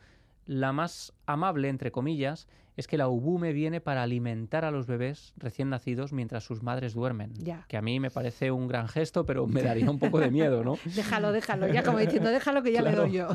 [0.44, 2.46] La más amable, entre comillas,
[2.80, 6.94] es que la ubume viene para alimentar a los bebés recién nacidos mientras sus madres
[6.94, 7.32] duermen.
[7.36, 7.64] Ya.
[7.68, 10.64] Que a mí me parece un gran gesto, pero me daría un poco de miedo,
[10.64, 10.76] ¿no?
[10.96, 13.28] Déjalo, déjalo, ya como diciendo, déjalo que ya le doy yo.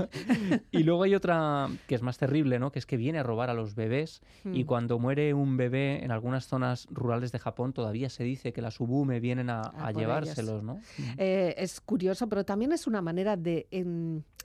[0.71, 2.71] Y luego hay otra que es más terrible, ¿no?
[2.71, 4.65] Que es que viene a robar a los bebés y Mm.
[4.67, 8.79] cuando muere un bebé en algunas zonas rurales de Japón todavía se dice que las
[8.79, 10.79] ubume vienen a, A a por llevárselos, ¿no?
[11.17, 13.67] Eh, es curioso, pero también es una manera de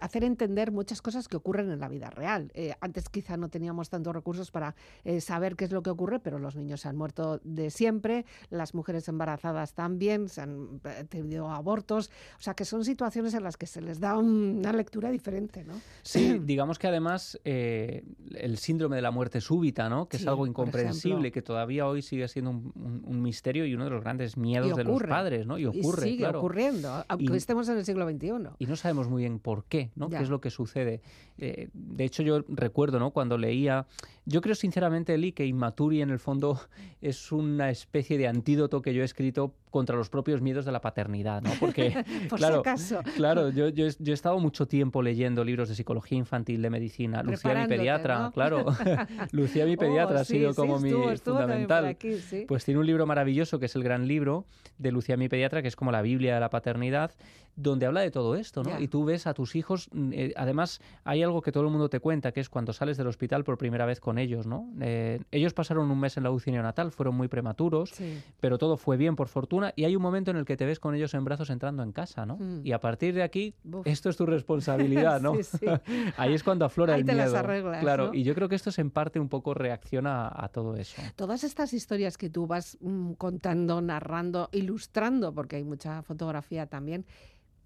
[0.00, 2.50] hacer entender muchas cosas que ocurren en la vida real.
[2.54, 4.74] Eh, antes quizá no teníamos tantos recursos para
[5.04, 8.24] eh, saber qué es lo que ocurre, pero los niños se han muerto de siempre,
[8.50, 13.42] las mujeres embarazadas también, se han eh, tenido abortos, o sea que son situaciones en
[13.44, 15.74] las que se les da un- una lectura diferente, ¿no?
[16.02, 20.08] Sí, digamos que además eh, el síndrome de la muerte súbita, ¿no?
[20.08, 23.74] Que Sí, es algo incomprensible, que todavía hoy sigue siendo un, un- un misterio y
[23.74, 25.58] uno de los grandes miedos Y de los padres, ¿no?
[25.58, 26.38] Y ocurre, sigue claro.
[26.40, 28.50] ocurriendo, aunque Y- estemos en el siglo XXI.
[28.58, 30.08] y no sabemos muy bien por qué, ¿no?
[30.08, 30.18] Ya.
[30.18, 31.00] ¿Qué es lo que sucede?
[31.42, 33.12] Eh, de hecho, yo recuerdo, ¿no?
[33.12, 33.86] Cuando leía,
[34.26, 36.60] yo creo sinceramente, Eli, que Inmaturi en el fondo
[37.00, 40.80] es una especie de antídoto que yo he escrito contra los propios miedos de la
[40.80, 41.50] paternidad, ¿no?
[41.60, 42.60] Porque, Por claro, si
[42.94, 43.00] acaso.
[43.16, 46.70] Claro, yo, yo, he- yo he estado mucho tiempo leyendo libros de psicología infantil, de
[46.70, 47.22] medicina.
[47.22, 48.32] Lucía, mi pediatra, ¿no?
[48.32, 48.64] claro.
[49.32, 51.86] Lucía, mi pediatra, Oh, ha sido sí, como sí, mi estuvo, fundamental.
[51.86, 52.44] aquí, sí.
[52.48, 54.44] Pues tiene un libro maravilloso que es el gran libro
[54.78, 57.12] de Lucía mi pediatra, que es como la Biblia de la paternidad,
[57.56, 58.80] donde habla de todo esto, ¿no?
[58.80, 61.90] Y tú ves a tus hijos, mm, eh, además hay algo que todo el mundo
[61.90, 64.70] te cuenta, que es cuando sales del hospital por primera vez con ellos, ¿no?
[64.80, 67.92] Eh, ellos pasaron un mes en la UCI neonatal, fueron muy prematuros,
[68.40, 70.80] pero todo fue bien por fortuna y hay un momento en el que te ves
[70.80, 72.36] con ellos en brazos entrando en casa, ¿no?
[72.36, 72.60] Mm.
[72.64, 73.54] Y a partir de aquí,
[73.84, 75.34] esto es tu responsabilidad, ¿no?
[75.42, 75.66] Sí, sí.
[76.16, 78.14] Ahí es cuando aflora Ahí el te las arreglas, claro, ¿no?
[78.14, 81.00] y yo creo que esto es en parte un poco reacciona a, a todo eso.
[81.16, 87.06] Todas estas historias que tú vas mm, contando, narrando, ilustrando, porque hay mucha fotografía también,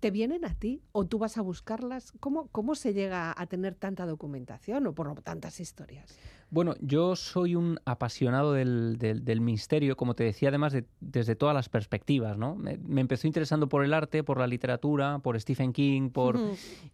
[0.00, 2.12] ¿te vienen a ti o tú vas a buscarlas?
[2.20, 6.18] ¿Cómo, cómo se llega a tener tanta documentación o por lo- tantas historias?
[6.54, 11.34] Bueno, yo soy un apasionado del, del- del misterio, como te decía, además de- desde
[11.34, 12.54] todas las perspectivas, ¿no?
[12.54, 16.36] Me, me empezó interesando por el arte, por la literatura, por Stephen King, por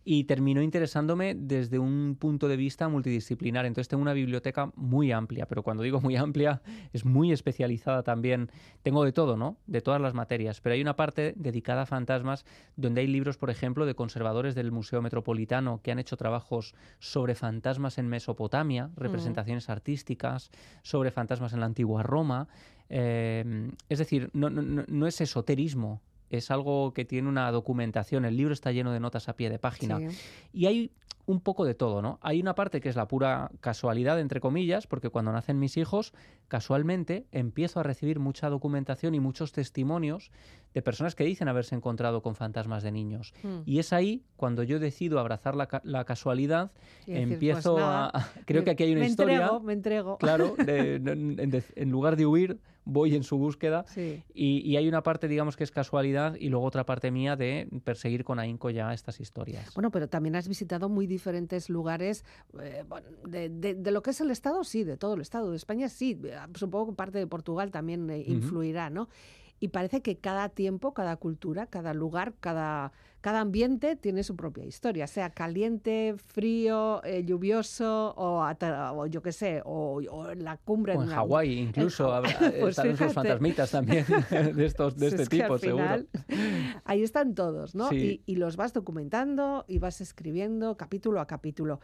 [0.02, 3.66] y terminó interesándome desde un punto de vista multidisciplinar.
[3.66, 6.62] Entonces tengo una biblioteca muy amplia, pero cuando digo muy amplia
[6.94, 8.50] es muy especializada también.
[8.82, 9.58] Tengo de todo, ¿no?
[9.66, 12.46] De todas las materias, pero hay una parte dedicada a fantasmas
[12.76, 17.34] donde hay libros, por ejemplo, de conservadores del Museo Metropolitano que han hecho trabajos sobre
[17.34, 20.50] fantasmas en Mesopotamia, representaciones artísticas,
[20.82, 22.48] sobre fantasmas en la antigua Roma.
[22.88, 26.00] Eh, es decir, no, no- no- no es esoterismo.
[26.30, 28.24] Es algo que tiene una documentación.
[28.24, 29.98] El libro está lleno de notas a pie de página.
[29.98, 30.06] Sí.
[30.52, 30.90] Y hay
[31.30, 32.18] un poco de todo, ¿no?
[32.22, 36.12] Hay una parte que es la pura casualidad, entre comillas, porque cuando nacen mis hijos,
[36.48, 40.30] casualmente empiezo a recibir mucha documentación y muchos testimonios
[40.74, 43.32] de personas que dicen haberse encontrado con fantasmas de niños.
[43.42, 43.60] Mm.
[43.66, 46.72] Y es ahí cuando yo decido abrazar la, la casualidad,
[47.06, 48.28] decir, empiezo pues nada, a...
[48.46, 49.36] Creo que aquí hay una me historia...
[49.36, 50.18] Entrego, me entrego.
[50.18, 53.84] Claro, de- en, en- en lugar de huir, voy en su búsqueda.
[53.88, 54.22] Sí.
[54.32, 57.68] Y, y hay una parte, digamos, que es casualidad y luego otra parte mía de
[57.84, 59.72] perseguir con ahínco ya estas historias.
[59.74, 62.24] Bueno, pero también has visitado muy diferentes lugares
[62.60, 62.82] eh,
[63.28, 65.50] de, de- de lo que es el Estado, sí, de todo el Estado.
[65.50, 66.18] De España, sí.
[66.24, 69.08] eh, Supongo que parte de Portugal también eh, influirá, ¿no?
[69.62, 74.64] Y parece que cada tiempo, cada cultura, cada lugar, cada, cada ambiente tiene su propia
[74.64, 80.96] historia, sea caliente, frío, eh, lluvioso o, yo qué sé, o, o en la cumbre.
[80.96, 82.10] O en Hawái incluso
[82.60, 83.12] Pues sus fíjate.
[83.12, 84.06] fantasmitas también
[84.54, 85.84] de estos de Si este es tipo, al seguro.
[86.84, 87.90] ahí están todos, ¿no?
[87.90, 88.22] Sí.
[88.26, 91.80] Y, y los vas documentando y vas escribiendo capítulo a capítulo.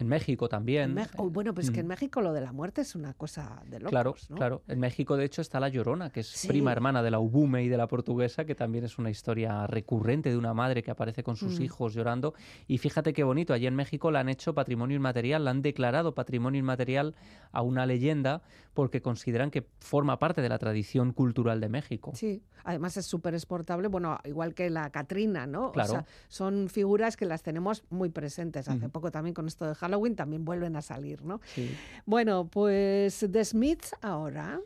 [0.00, 0.96] En México también.
[0.98, 1.88] En oh, bueno, pues que en Mm.
[1.90, 4.36] México lo de la muerte es una cosa de locos, Claro, ¿no?
[4.36, 4.62] claro.
[4.66, 6.48] En México, de hecho, está la Llorona, que es Sí.
[6.48, 10.30] prima hermana de la Ubume y de la portuguesa, que también es una historia recurrente
[10.30, 11.62] de una madre que aparece con sus Mm.
[11.64, 12.34] hijos llorando.
[12.66, 16.14] Y fíjate qué bonito, allí en México la han hecho patrimonio inmaterial, la han declarado
[16.14, 17.14] patrimonio inmaterial
[17.52, 18.42] a una leyenda
[18.72, 22.12] porque consideran que forma parte de la tradición cultural de México.
[22.14, 25.72] Sí, además es súper exportable, bueno, igual que la Catrina, ¿no?
[25.72, 25.88] Claro.
[25.90, 28.68] O sea, son figuras que las tenemos muy presentes.
[28.68, 31.40] Hace poco también con esto de Halloween también vuelven a salir, ¿no?
[31.54, 31.70] Sí.
[32.06, 34.60] Bueno, pues The Smiths ahora.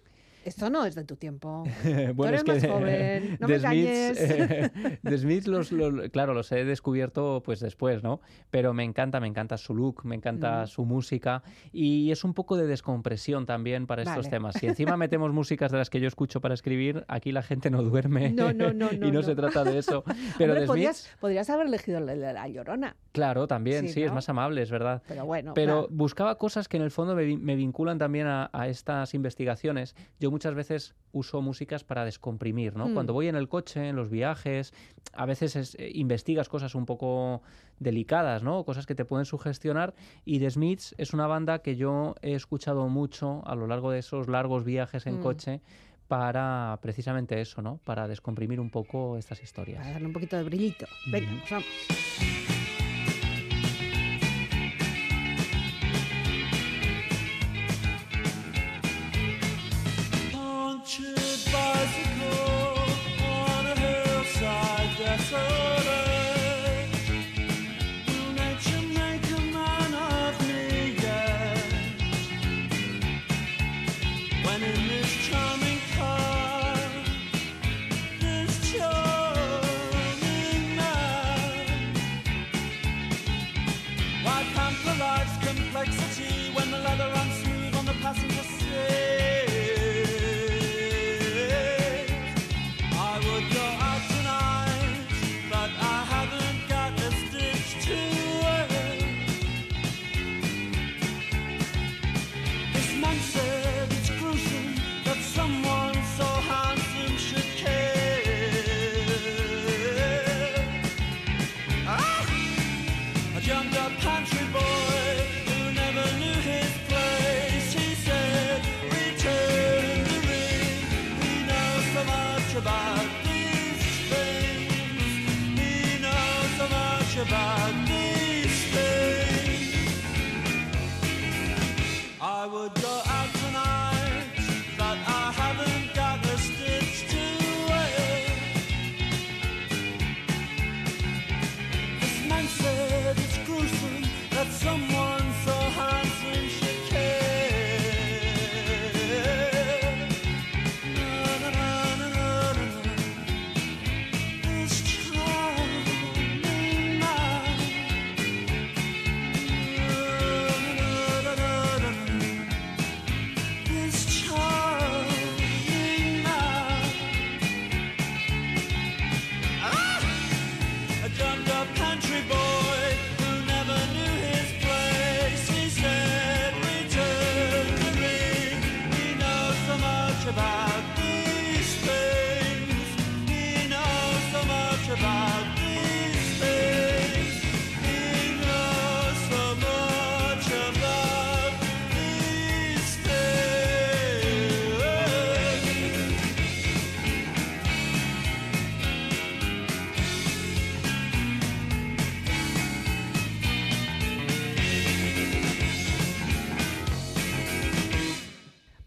[0.44, 1.64] Esto no es de tu tiempo.
[2.14, 4.20] bueno, eres es que más joven, no me engañes.
[4.20, 4.70] eh,
[5.02, 8.20] The Smiths los, los- claro, los he descubierto pues después, ¿no?
[8.50, 10.66] Pero me encanta, me encanta su look, me encanta Mm.
[10.66, 11.42] su música
[11.72, 14.28] y es un poco de descompresión también para estos Vale.
[14.30, 14.54] temas.
[14.58, 17.82] Si encima metemos músicas de las que yo escucho para escribir, aquí la gente no
[17.82, 20.04] duerme No, no, no, y no, se trata de eso.
[20.38, 24.02] Pero Hombre, The podrías, podrías haber elegido la, la- la Llorona, claro, también, Sí, sí,
[24.02, 25.02] es más amable, es verdad.
[25.08, 25.54] pero bueno.
[25.54, 25.88] Pero va.
[25.90, 29.94] buscaba cosas que en el fondo me, me vinculan también a, a estas investigaciones.
[30.20, 32.88] Yo muchas veces uso músicas para descomprimir, ¿no?
[32.88, 32.94] Mm.
[32.94, 34.72] Cuando voy en el coche, en los viajes,
[35.12, 37.40] a veces es- eh, investigas cosas un poco
[37.78, 38.64] delicadas, ¿no?
[38.64, 39.94] Cosas que te pueden sugestionar.
[40.24, 44.00] Y The Smiths es una banda que yo he escuchado mucho a lo largo de
[44.00, 45.22] esos largos viajes en Mm.
[45.22, 45.60] coche
[46.08, 47.78] para precisamente eso, ¿no?
[47.84, 49.78] Para descomprimir un poco estas historias.
[49.78, 50.86] Para darle un poquito de brillito.
[51.10, 52.63] Venga, pues vamos.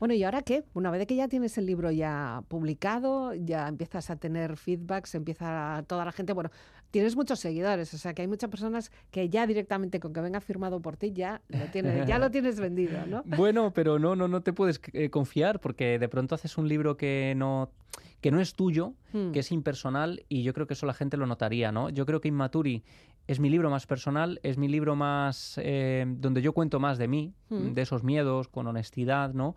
[0.08, 0.64] Bueno, ¿y ahora qué?
[0.74, 5.84] Una vez que ya tienes el libro ya publicado, ya empiezas a tener feedbacks, empieza
[5.86, 6.50] toda la gente, bueno,
[6.92, 10.40] tienes muchos seguidores, o sea que hay muchas personas que ya directamente con que venga
[10.40, 13.22] firmado por ti ya lo tienes, ya lo tienes vendido, ¿no?
[13.26, 16.96] Bueno, pero no, no, no te puedes eh, confiar porque de pronto haces un libro
[16.96, 17.70] que no,
[18.22, 19.32] que no es tuyo, Hmm.
[19.34, 21.90] que es impersonal y yo creo que eso la gente lo notaría, ¿no?
[21.90, 22.84] Yo creo que Inmaturi
[23.28, 27.10] es mi libro más personal, es mi libro más eh, donde yo cuento más de
[27.10, 27.74] mí, Mm.
[27.74, 29.56] de esos miedos, con honestidad, ¿no?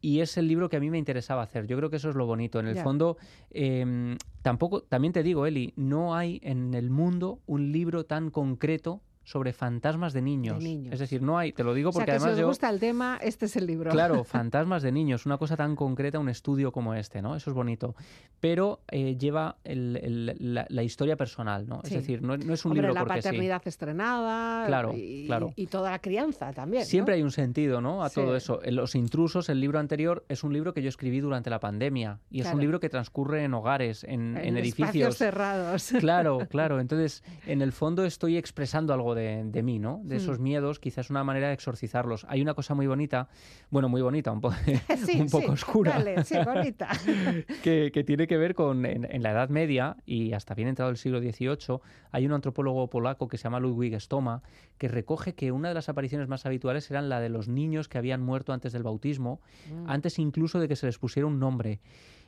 [0.00, 1.66] Y es el libro que a mí me interesaba hacer.
[1.66, 2.60] Yo creo que eso es lo bonito.
[2.60, 3.16] En el fondo,
[3.50, 9.02] eh, tampoco, también te digo, Eli, no hay en el mundo un libro tan concreto
[9.28, 10.62] sobre fantasmas de niños.
[10.62, 10.94] niños.
[10.94, 12.46] Es decir, no hay, te lo digo O sea porque que si además yo...
[12.46, 13.90] gusta el tema, este es el libro.
[13.90, 17.36] Claro, fantasmas de niños, una cosa tan concreta, un estudio como este, ¿no?
[17.36, 17.94] Eso es bonito.
[18.40, 21.80] Pero eh, lleva el- el- la, la historia personal, ¿no?
[21.84, 21.94] Sí.
[21.94, 23.28] Es decir, no, no es un Hombre, libro la porque sí.
[23.28, 25.52] paternidad estrenada Claro, y, claro.
[25.56, 26.82] y toda la crianza también.
[26.82, 26.86] ¿no?
[26.86, 28.02] Siempre hay un sentido, ¿no?
[28.02, 28.14] A Sí.
[28.14, 28.60] todo eso.
[28.62, 32.20] En Los intrusos, el libro anterior, es un libro que yo escribí durante la pandemia
[32.30, 35.16] y es un libro que transcurre en hogares, en, en espacios edificios.
[35.18, 35.92] cerrados.
[35.98, 36.80] Claro, claro.
[36.80, 40.00] Entonces, en el fondo estoy expresando algo de, de mí, ¿no?
[40.04, 40.18] De Hmm.
[40.18, 42.24] esos miedos, quizás una manera de exorcizarlos.
[42.28, 43.28] Hay una cosa muy bonita,
[43.70, 44.52] bueno, muy bonita, un, po-
[45.06, 45.92] Sí, un poco oscura.
[45.92, 46.88] Dale, bonita.
[47.62, 50.90] que, que tiene que ver con en, en la Edad Media y hasta bien entrado
[50.90, 51.80] el siglo XVIII,
[52.12, 54.42] hay un antropólogo polaco que se llama Ludwig Stoma
[54.78, 57.98] que recoge que una de las apariciones más habituales eran la de los niños que
[57.98, 59.40] habían muerto antes del bautismo,
[59.72, 59.88] Mm.
[59.90, 61.80] antes incluso de que se les pusiera un nombre.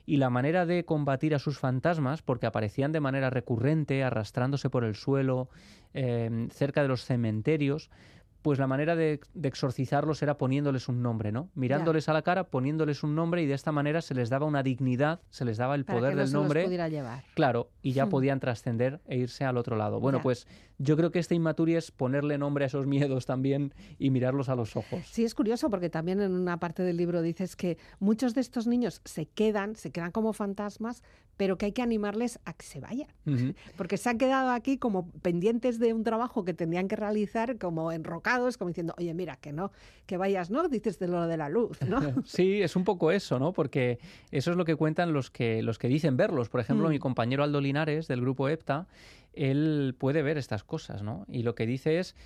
[0.07, 4.83] Y la manera de combatir a sus fantasmas, porque aparecían de manera recurrente, arrastrándose por
[4.83, 5.49] el suelo,
[5.95, 7.91] eh, cerca de los cementerios,
[8.43, 11.51] pues la manera de, de exorcizarlos era poniéndoles un nombre, ¿no?
[11.55, 14.63] Mirándoles a la cara, poniéndoles un nombre y de esta manera se les daba una
[14.63, 16.65] dignidad, se les daba el Para poder que no del se los nombre.
[16.65, 17.23] pudiera llevar.
[17.35, 20.01] Claro, y ya podían trascender e irse al otro lado.
[20.01, 20.47] Bueno, pues
[20.79, 24.55] yo creo que este Inmaturi es ponerle nombre a esos miedos también y mirarlos a
[24.55, 25.03] los ojos.
[25.05, 28.67] Sí, es curioso porque también en una parte del libro dices que muchos de estos
[28.67, 31.03] niños se quedan, se quedan como fantasmas,
[31.41, 33.09] pero que hay que animarles a que se vayan.
[33.79, 37.93] Porque se han quedado aquí como pendientes de un trabajo que tendrían que realizar, como
[37.93, 39.73] enrocados, como diciendo, oye, mira, que no,
[40.05, 40.69] que vayas, ¿no?
[40.69, 41.99] Dices de lo de la luz, ¿no?
[42.27, 43.55] Sí, es un poco eso, ¿no?
[43.55, 46.51] Porque eso es lo que cuentan los que, los que dicen verlos.
[46.51, 46.91] Por ejemplo, Mm.
[46.91, 48.87] mi compañero Aldo Linares, del grupo EPTA,
[49.33, 51.25] él puede ver estas cosas, ¿no?
[51.27, 52.17] Y lo que dice es,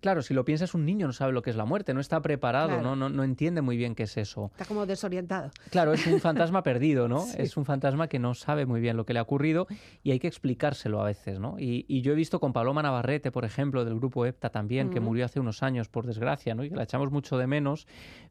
[0.00, 2.20] claro, si lo piensas, un niño no sabe lo que es la muerte, no está
[2.22, 2.82] preparado, Claro.
[2.82, 2.96] ¿no?
[2.96, 4.50] No, no entiende muy bien qué es eso.
[4.52, 5.50] Está como desorientado.
[5.70, 7.20] Claro, es un fantasma perdido, ¿no?
[7.20, 7.36] Sí.
[7.38, 9.66] Es un fantasma que no sabe muy bien lo que le ha ocurrido
[10.02, 11.58] y hay que explicárselo a veces, ¿no?
[11.58, 14.98] Y, y yo he visto con Paloma Navarrete, por ejemplo, del grupo EPTA también, que
[14.98, 15.08] Ujú.
[15.08, 16.64] murió hace unos años, por desgracia, ¿no?
[16.64, 17.86] Y que la echamos mucho de menos,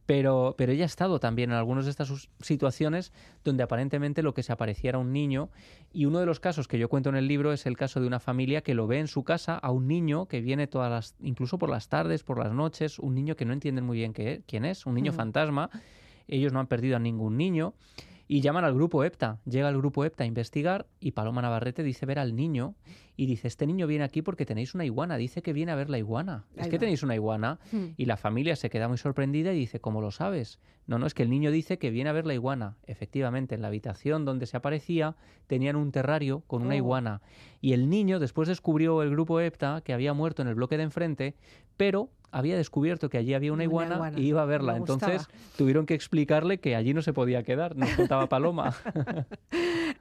[0.06, 3.12] pero, pero ella ha estado también en algunas de estas situaciones
[3.44, 5.50] donde aparentemente lo que se aparecía era un niño
[5.92, 8.08] y uno de los casos que yo cuento en el libro es el caso de
[8.08, 11.16] una familia que lo ve en su casa a un niño que viene todas las,
[11.20, 14.42] incluso por las tardes, por las noches, un niño que no entienden muy bien qué,
[14.48, 15.70] quién es, un niño fantasma,
[16.28, 17.74] ellos no han perdido a ningún niño
[18.28, 19.40] y llaman al grupo EPTA.
[19.46, 22.76] Llega el grupo EPTA a investigar y Paloma Navarrete dice ver al niño
[23.18, 25.90] y dice, este niño viene aquí porque tenéis una iguana, dice que viene a ver
[25.90, 26.46] la iguana.
[26.56, 27.88] Es que tenéis una iguana Hmm.
[27.98, 30.60] y la familia se queda muy sorprendida y dice, ¿cómo lo sabes?
[30.86, 32.78] No, no, es que el niño dice que viene a ver la iguana.
[32.86, 35.16] Efectivamente, en la habitación donde se aparecía
[35.48, 36.78] tenían un terrario con una Oh.
[36.78, 37.22] iguana.
[37.60, 40.84] Y el niño después descubrió el grupo EPTA que había muerto en el bloque de
[40.84, 41.36] enfrente,
[41.76, 44.76] pero había descubierto que allí había una Una iguana, y iba a verla.
[44.78, 48.76] Entonces tuvieron que explicarle que allí no se podía quedar, nos contaba Paloma.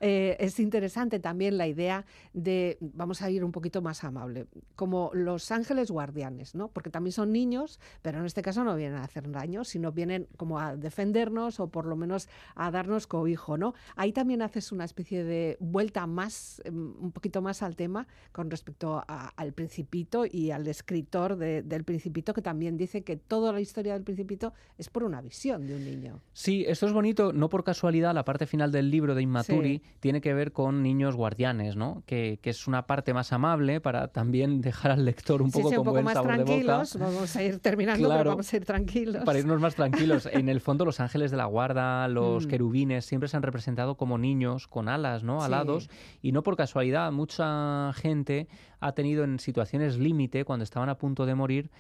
[0.01, 2.05] Eh, es interesante también la idea
[2.35, 6.69] de, vamos a ir un poquito más amable, como los ángeles guardianes, ¿no?
[6.69, 10.29] Porque también son niños, pero en este caso no vienen a hacer daño, sino vienen
[10.37, 13.75] como a defendernos o por lo menos a darnos cobijo, ¿no?
[13.97, 18.51] Ahí también haces una especie de vuelta más, em, un poquito más al tema con
[18.51, 23.53] respecto a- al Principito y al escritor de- del Principito que también dice que toda
[23.53, 26.21] la historia del Principito es por una visión de un niño.
[26.33, 29.83] Sí, esto es bonito, no por casualidad, la parte final del libro de Inmaturi Sí.
[30.01, 32.03] tiene que ver con niños guardianes, ¿no?
[32.07, 35.75] Que, que es una parte más amable para también dejar al lector un poco sí,
[35.75, 36.83] con un poco buen más sabor de boca.
[36.99, 38.19] vamos a ir terminando, Claro.
[38.21, 39.25] pero vamos a ir tranquilos.
[39.25, 42.49] Para irnos más tranquilos, en el fondo los ángeles de la guarda, los Mm.
[42.49, 45.41] querubines, siempre se han representado como niños con alas, ¿no?
[45.41, 45.47] Sí.
[45.47, 45.91] Alados.
[46.23, 48.49] Y no por casualidad, mucha gente
[48.81, 51.71] ha tenido en situaciones límite, cuando estaban a punto de morir,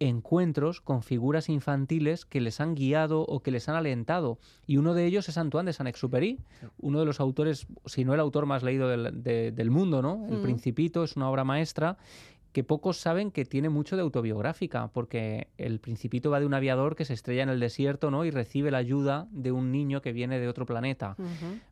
[0.00, 4.38] encuentros con figuras infantiles que les han guiado o que les han alentado.
[4.66, 6.38] Y uno de ellos es Antoine de Saint-Exupéry,
[6.78, 10.26] uno de los autores, si no el autor más leído del, de- del mundo, ¿no?
[10.30, 10.42] El Mm.
[10.42, 11.96] Principito es una obra maestra
[12.52, 16.96] que pocos saben que tiene mucho de autobiográfica, porque el principito va de un aviador
[16.96, 18.24] que se estrella en el desierto, ¿no?
[18.24, 21.16] Y recibe la ayuda de un niño que viene de otro planeta.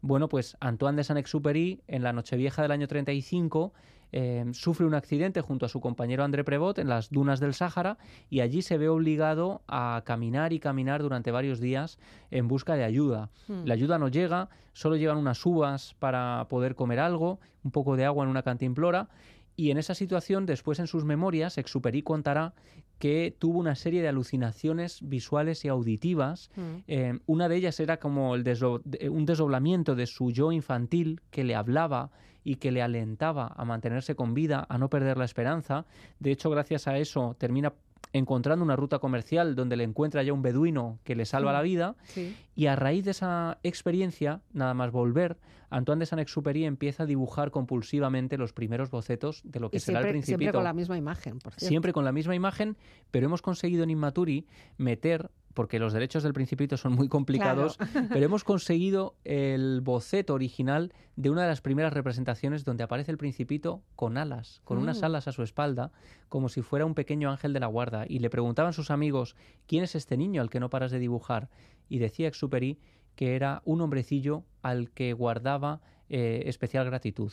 [0.03, 3.72] Bueno, pues Antoine de Saint-Exupéry, en la Nochevieja del año 35,
[4.13, 7.99] eh, sufre un accidente junto a su compañero André Prevot en las dunas del Sáhara
[8.31, 11.99] y allí se ve obligado a caminar y caminar durante varios días
[12.31, 13.31] en busca de ayuda.
[13.49, 13.65] Mm.
[13.65, 18.05] La ayuda no llega, solo llevan unas uvas para poder comer algo, un poco de
[18.05, 19.09] agua en una cantimplora.
[19.57, 22.55] Y en esa situación, después en sus memorias, Exupéry contará
[22.99, 26.51] que tuvo una serie de alucinaciones visuales y auditivas.
[26.57, 26.63] Mm.
[26.89, 31.21] Eh, una de ellas era como el desdo- de- un desdoblamiento de su yo infantil
[31.31, 32.11] que le hablaba
[32.45, 35.86] y que le alentaba a mantenerse con vida, a no perder la esperanza.
[36.20, 37.72] De hecho, gracias a eso termina
[38.12, 41.97] encontrando una ruta comercial donde le encuentra ya un beduino que le salva la vida
[42.05, 42.36] Sí.
[42.55, 45.36] y a raíz de esa experiencia, nada más volver,
[45.70, 49.99] Antoine de Saint-Exupéry empieza a dibujar compulsivamente los primeros bocetos de lo que Y será
[50.01, 50.59] el siempre, siempre Principito.
[50.59, 51.66] con la misma imagen, por cierto.
[51.66, 52.76] Siempre con la misma imagen,
[53.11, 57.79] pero hemos conseguido en Inmaturi meter, porque los derechos del Principito son muy complicados,
[58.13, 63.19] pero hemos conseguido el boceto original de una de las primeras representaciones donde aparece el
[63.19, 65.05] Principito con alas, con unas Mm.
[65.05, 65.93] alas a su espalda,
[66.29, 68.05] como si fuera un pequeño ángel de la guarda.
[68.09, 69.37] Y le preguntaban sus amigos,
[69.67, 71.49] ¿quién es este niño al que no paras de dibujar?
[71.89, 72.79] Y decía Exuperi
[73.15, 75.81] que era un hombrecillo al que guardaba
[76.11, 77.33] eh, especial gratitud.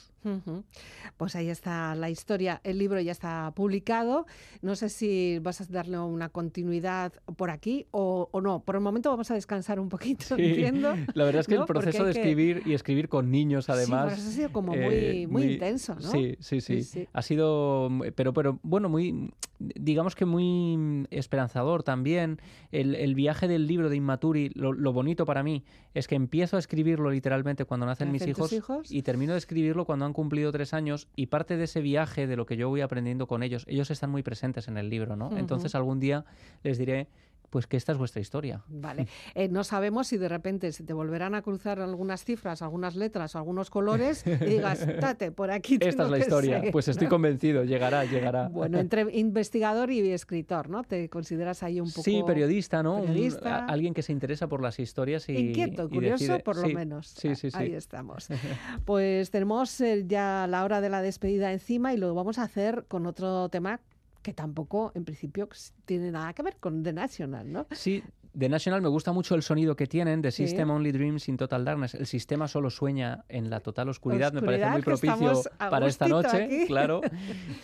[1.18, 2.62] Pues ahí está la historia.
[2.64, 4.26] El libro ya está publicado.
[4.62, 8.60] No sé si vas a darle una continuidad por aquí o, o no.
[8.62, 10.94] Por el momento vamos a descansar un poquito, entiendo.
[11.14, 11.62] La verdad es que ¿no?
[11.62, 14.14] el proceso de que- escribir y escribir con niños, además.
[14.14, 16.02] ha sido como muy, eh, muy, intenso, ¿no?
[16.12, 17.08] Sí, sí, sí.
[17.14, 22.40] Ha sido, pero, pero bueno, muy, digamos que muy esperanzador también.
[22.72, 25.64] El, el viaje del libro de Inmaturi, lo, lo bonito para mí
[25.94, 28.92] es que empiezo a escribirlo literalmente cuando nacen mis hijos, hijos.
[28.92, 32.36] y termino de escribirlo cuando han cumplido tres años y parte de ese viaje, de
[32.36, 35.36] lo que yo voy aprendiendo con ellos, ellos están muy presentes en el libro, ¿no?
[35.38, 36.26] Entonces algún día
[36.64, 37.08] les diré,
[37.52, 38.64] pues que esta es vuestra historia.
[38.70, 39.08] Vale.
[39.36, 43.36] Eh, no sabemos si de repente se te volverán a cruzar algunas cifras, algunas letras,
[43.36, 46.56] algunos colores y digas, tate, por aquí Esta tengo es la que historia.
[46.58, 48.48] seguir", Pues estoy convencido, llegará, llegará.
[48.48, 50.84] Bueno, entre investigador y escritor, ¿no?
[50.84, 52.04] Te consideras ahí un poco...
[52.04, 53.02] Sí, periodista, ¿no?
[53.02, 53.66] Periodista.
[53.66, 56.74] alguien que se interesa por las historias y Inquieto, y curioso, decide- por lo sí,
[56.74, 57.08] menos.
[57.10, 57.58] Sí, sí, sí.
[57.58, 58.28] Ahí estamos.
[58.86, 62.86] Pues tenemos eh, ya la hora de la despedida encima y lo vamos a hacer
[62.88, 63.82] con otro tema
[64.22, 65.50] que tampoco, en principio,
[65.86, 67.68] tiene nada que ver con The National, ¿no?
[67.72, 68.04] Sí,
[68.34, 70.48] de National me gusta mucho el sonido que tienen, The Sí.
[70.48, 71.96] System Only Dreams in Total Darkness.
[71.96, 76.08] El sistema solo sueña en la total oscuridad, me parece Oscuridad, muy propicio para esta
[76.08, 76.68] noche, aquí.
[76.68, 77.02] claro.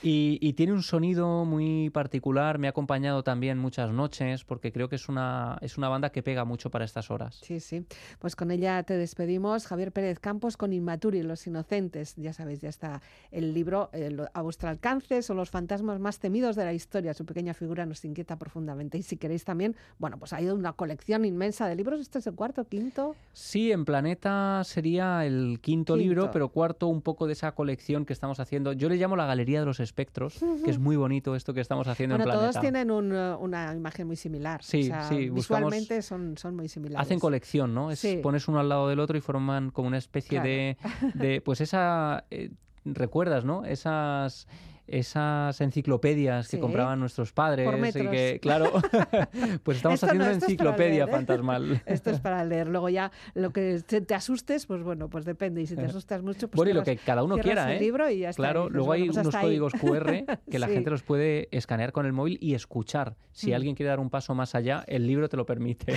[0.04, 4.90] Y, y tiene un sonido muy particular, me ha acompañado también muchas noches, porque creo
[4.90, 7.40] que es una, es una banda que pega mucho para estas horas.
[7.44, 7.86] Sí, sí.
[8.20, 9.66] Pues con ella te despedimos.
[9.68, 12.16] Javier Pérez Campos con Inmaturi, Los Inocentes.
[12.16, 13.02] Ya sabéis, ya está
[13.32, 15.22] el libro eh, a vuestro alcance.
[15.22, 17.14] Son los fantasmas más temidos de la historia.
[17.14, 18.98] Su pequeña figura nos inquieta profundamente.
[18.98, 22.02] Y si queréis también, bueno, pues hay una colección inmensa de libros.
[22.02, 23.16] ¿Este es el cuarto, quinto?
[23.34, 25.98] Sí, en Planeta sería el quinto, Quinto.
[25.98, 28.74] libro, pero cuarto un poco de esa colección que estamos haciendo.
[28.74, 31.88] Yo le llamo la Galería de los Espectros, que es muy bonito esto que estamos
[31.88, 32.52] haciendo Bueno, en Planeta.
[32.52, 34.64] todos tienen un, eh, una imagen muy similar.
[34.64, 37.06] Sí, O sea, sí, buscamos- Visualmente son, son muy similares.
[37.06, 37.92] Hacen colección, ¿no?
[37.92, 38.20] Es, Sí.
[38.24, 40.48] Pones uno al lado del otro y forman como una especie Claro.
[40.48, 40.78] de,
[41.14, 42.26] de, Pues esa...
[42.32, 42.52] eh,
[42.86, 43.66] ¿Recuerdas, no?
[43.66, 44.48] Esas...
[44.88, 46.62] Esas enciclopedias que Sí.
[46.62, 48.72] compraban nuestros padres Por y que, claro,
[49.64, 51.12] pues estamos haciendo no, enciclopedia leer, ¿eh?
[51.12, 51.82] fantasmal.
[51.86, 52.68] Esto es para leer.
[52.70, 55.62] Luego ya lo que te, te asustes, pues bueno, pues depende.
[55.62, 57.80] Y si te asustas mucho, pues bueno, y lo que cada uno quiera, ¿eh?
[57.80, 58.42] libro y ya está.
[58.42, 59.44] Claro, luego bueno, hay pues unos ahí.
[59.46, 60.74] códigos QR que la Sí.
[60.74, 63.16] gente los puede escanear con el móvil y escuchar.
[63.32, 63.56] Si Mm.
[63.56, 65.94] alguien quiere dar un paso más allá, el libro te lo permite.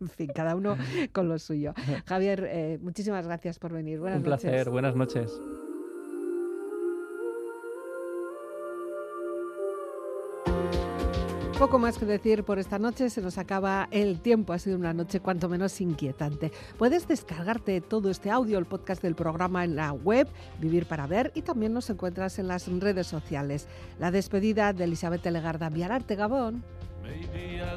[0.00, 0.76] en fin, cada uno
[1.12, 1.72] con lo suyo.
[2.06, 4.00] Javier, eh, muchísimas gracias por venir.
[4.00, 5.40] Buenas un placer, buenas noches.
[11.62, 14.52] Poco más que decir por esta noche, se nos acaba el tiempo.
[14.52, 16.50] Ha sido una noche cuanto menos inquietante.
[16.76, 20.26] Puedes descargarte todo este audio, el podcast del programa en la web
[20.58, 23.68] Vivir para Ver y también nos encuentras en las redes sociales.
[24.00, 26.64] La despedida de Elizabeth Legarda Viararte Gabón.
[27.04, 27.76] Maybe I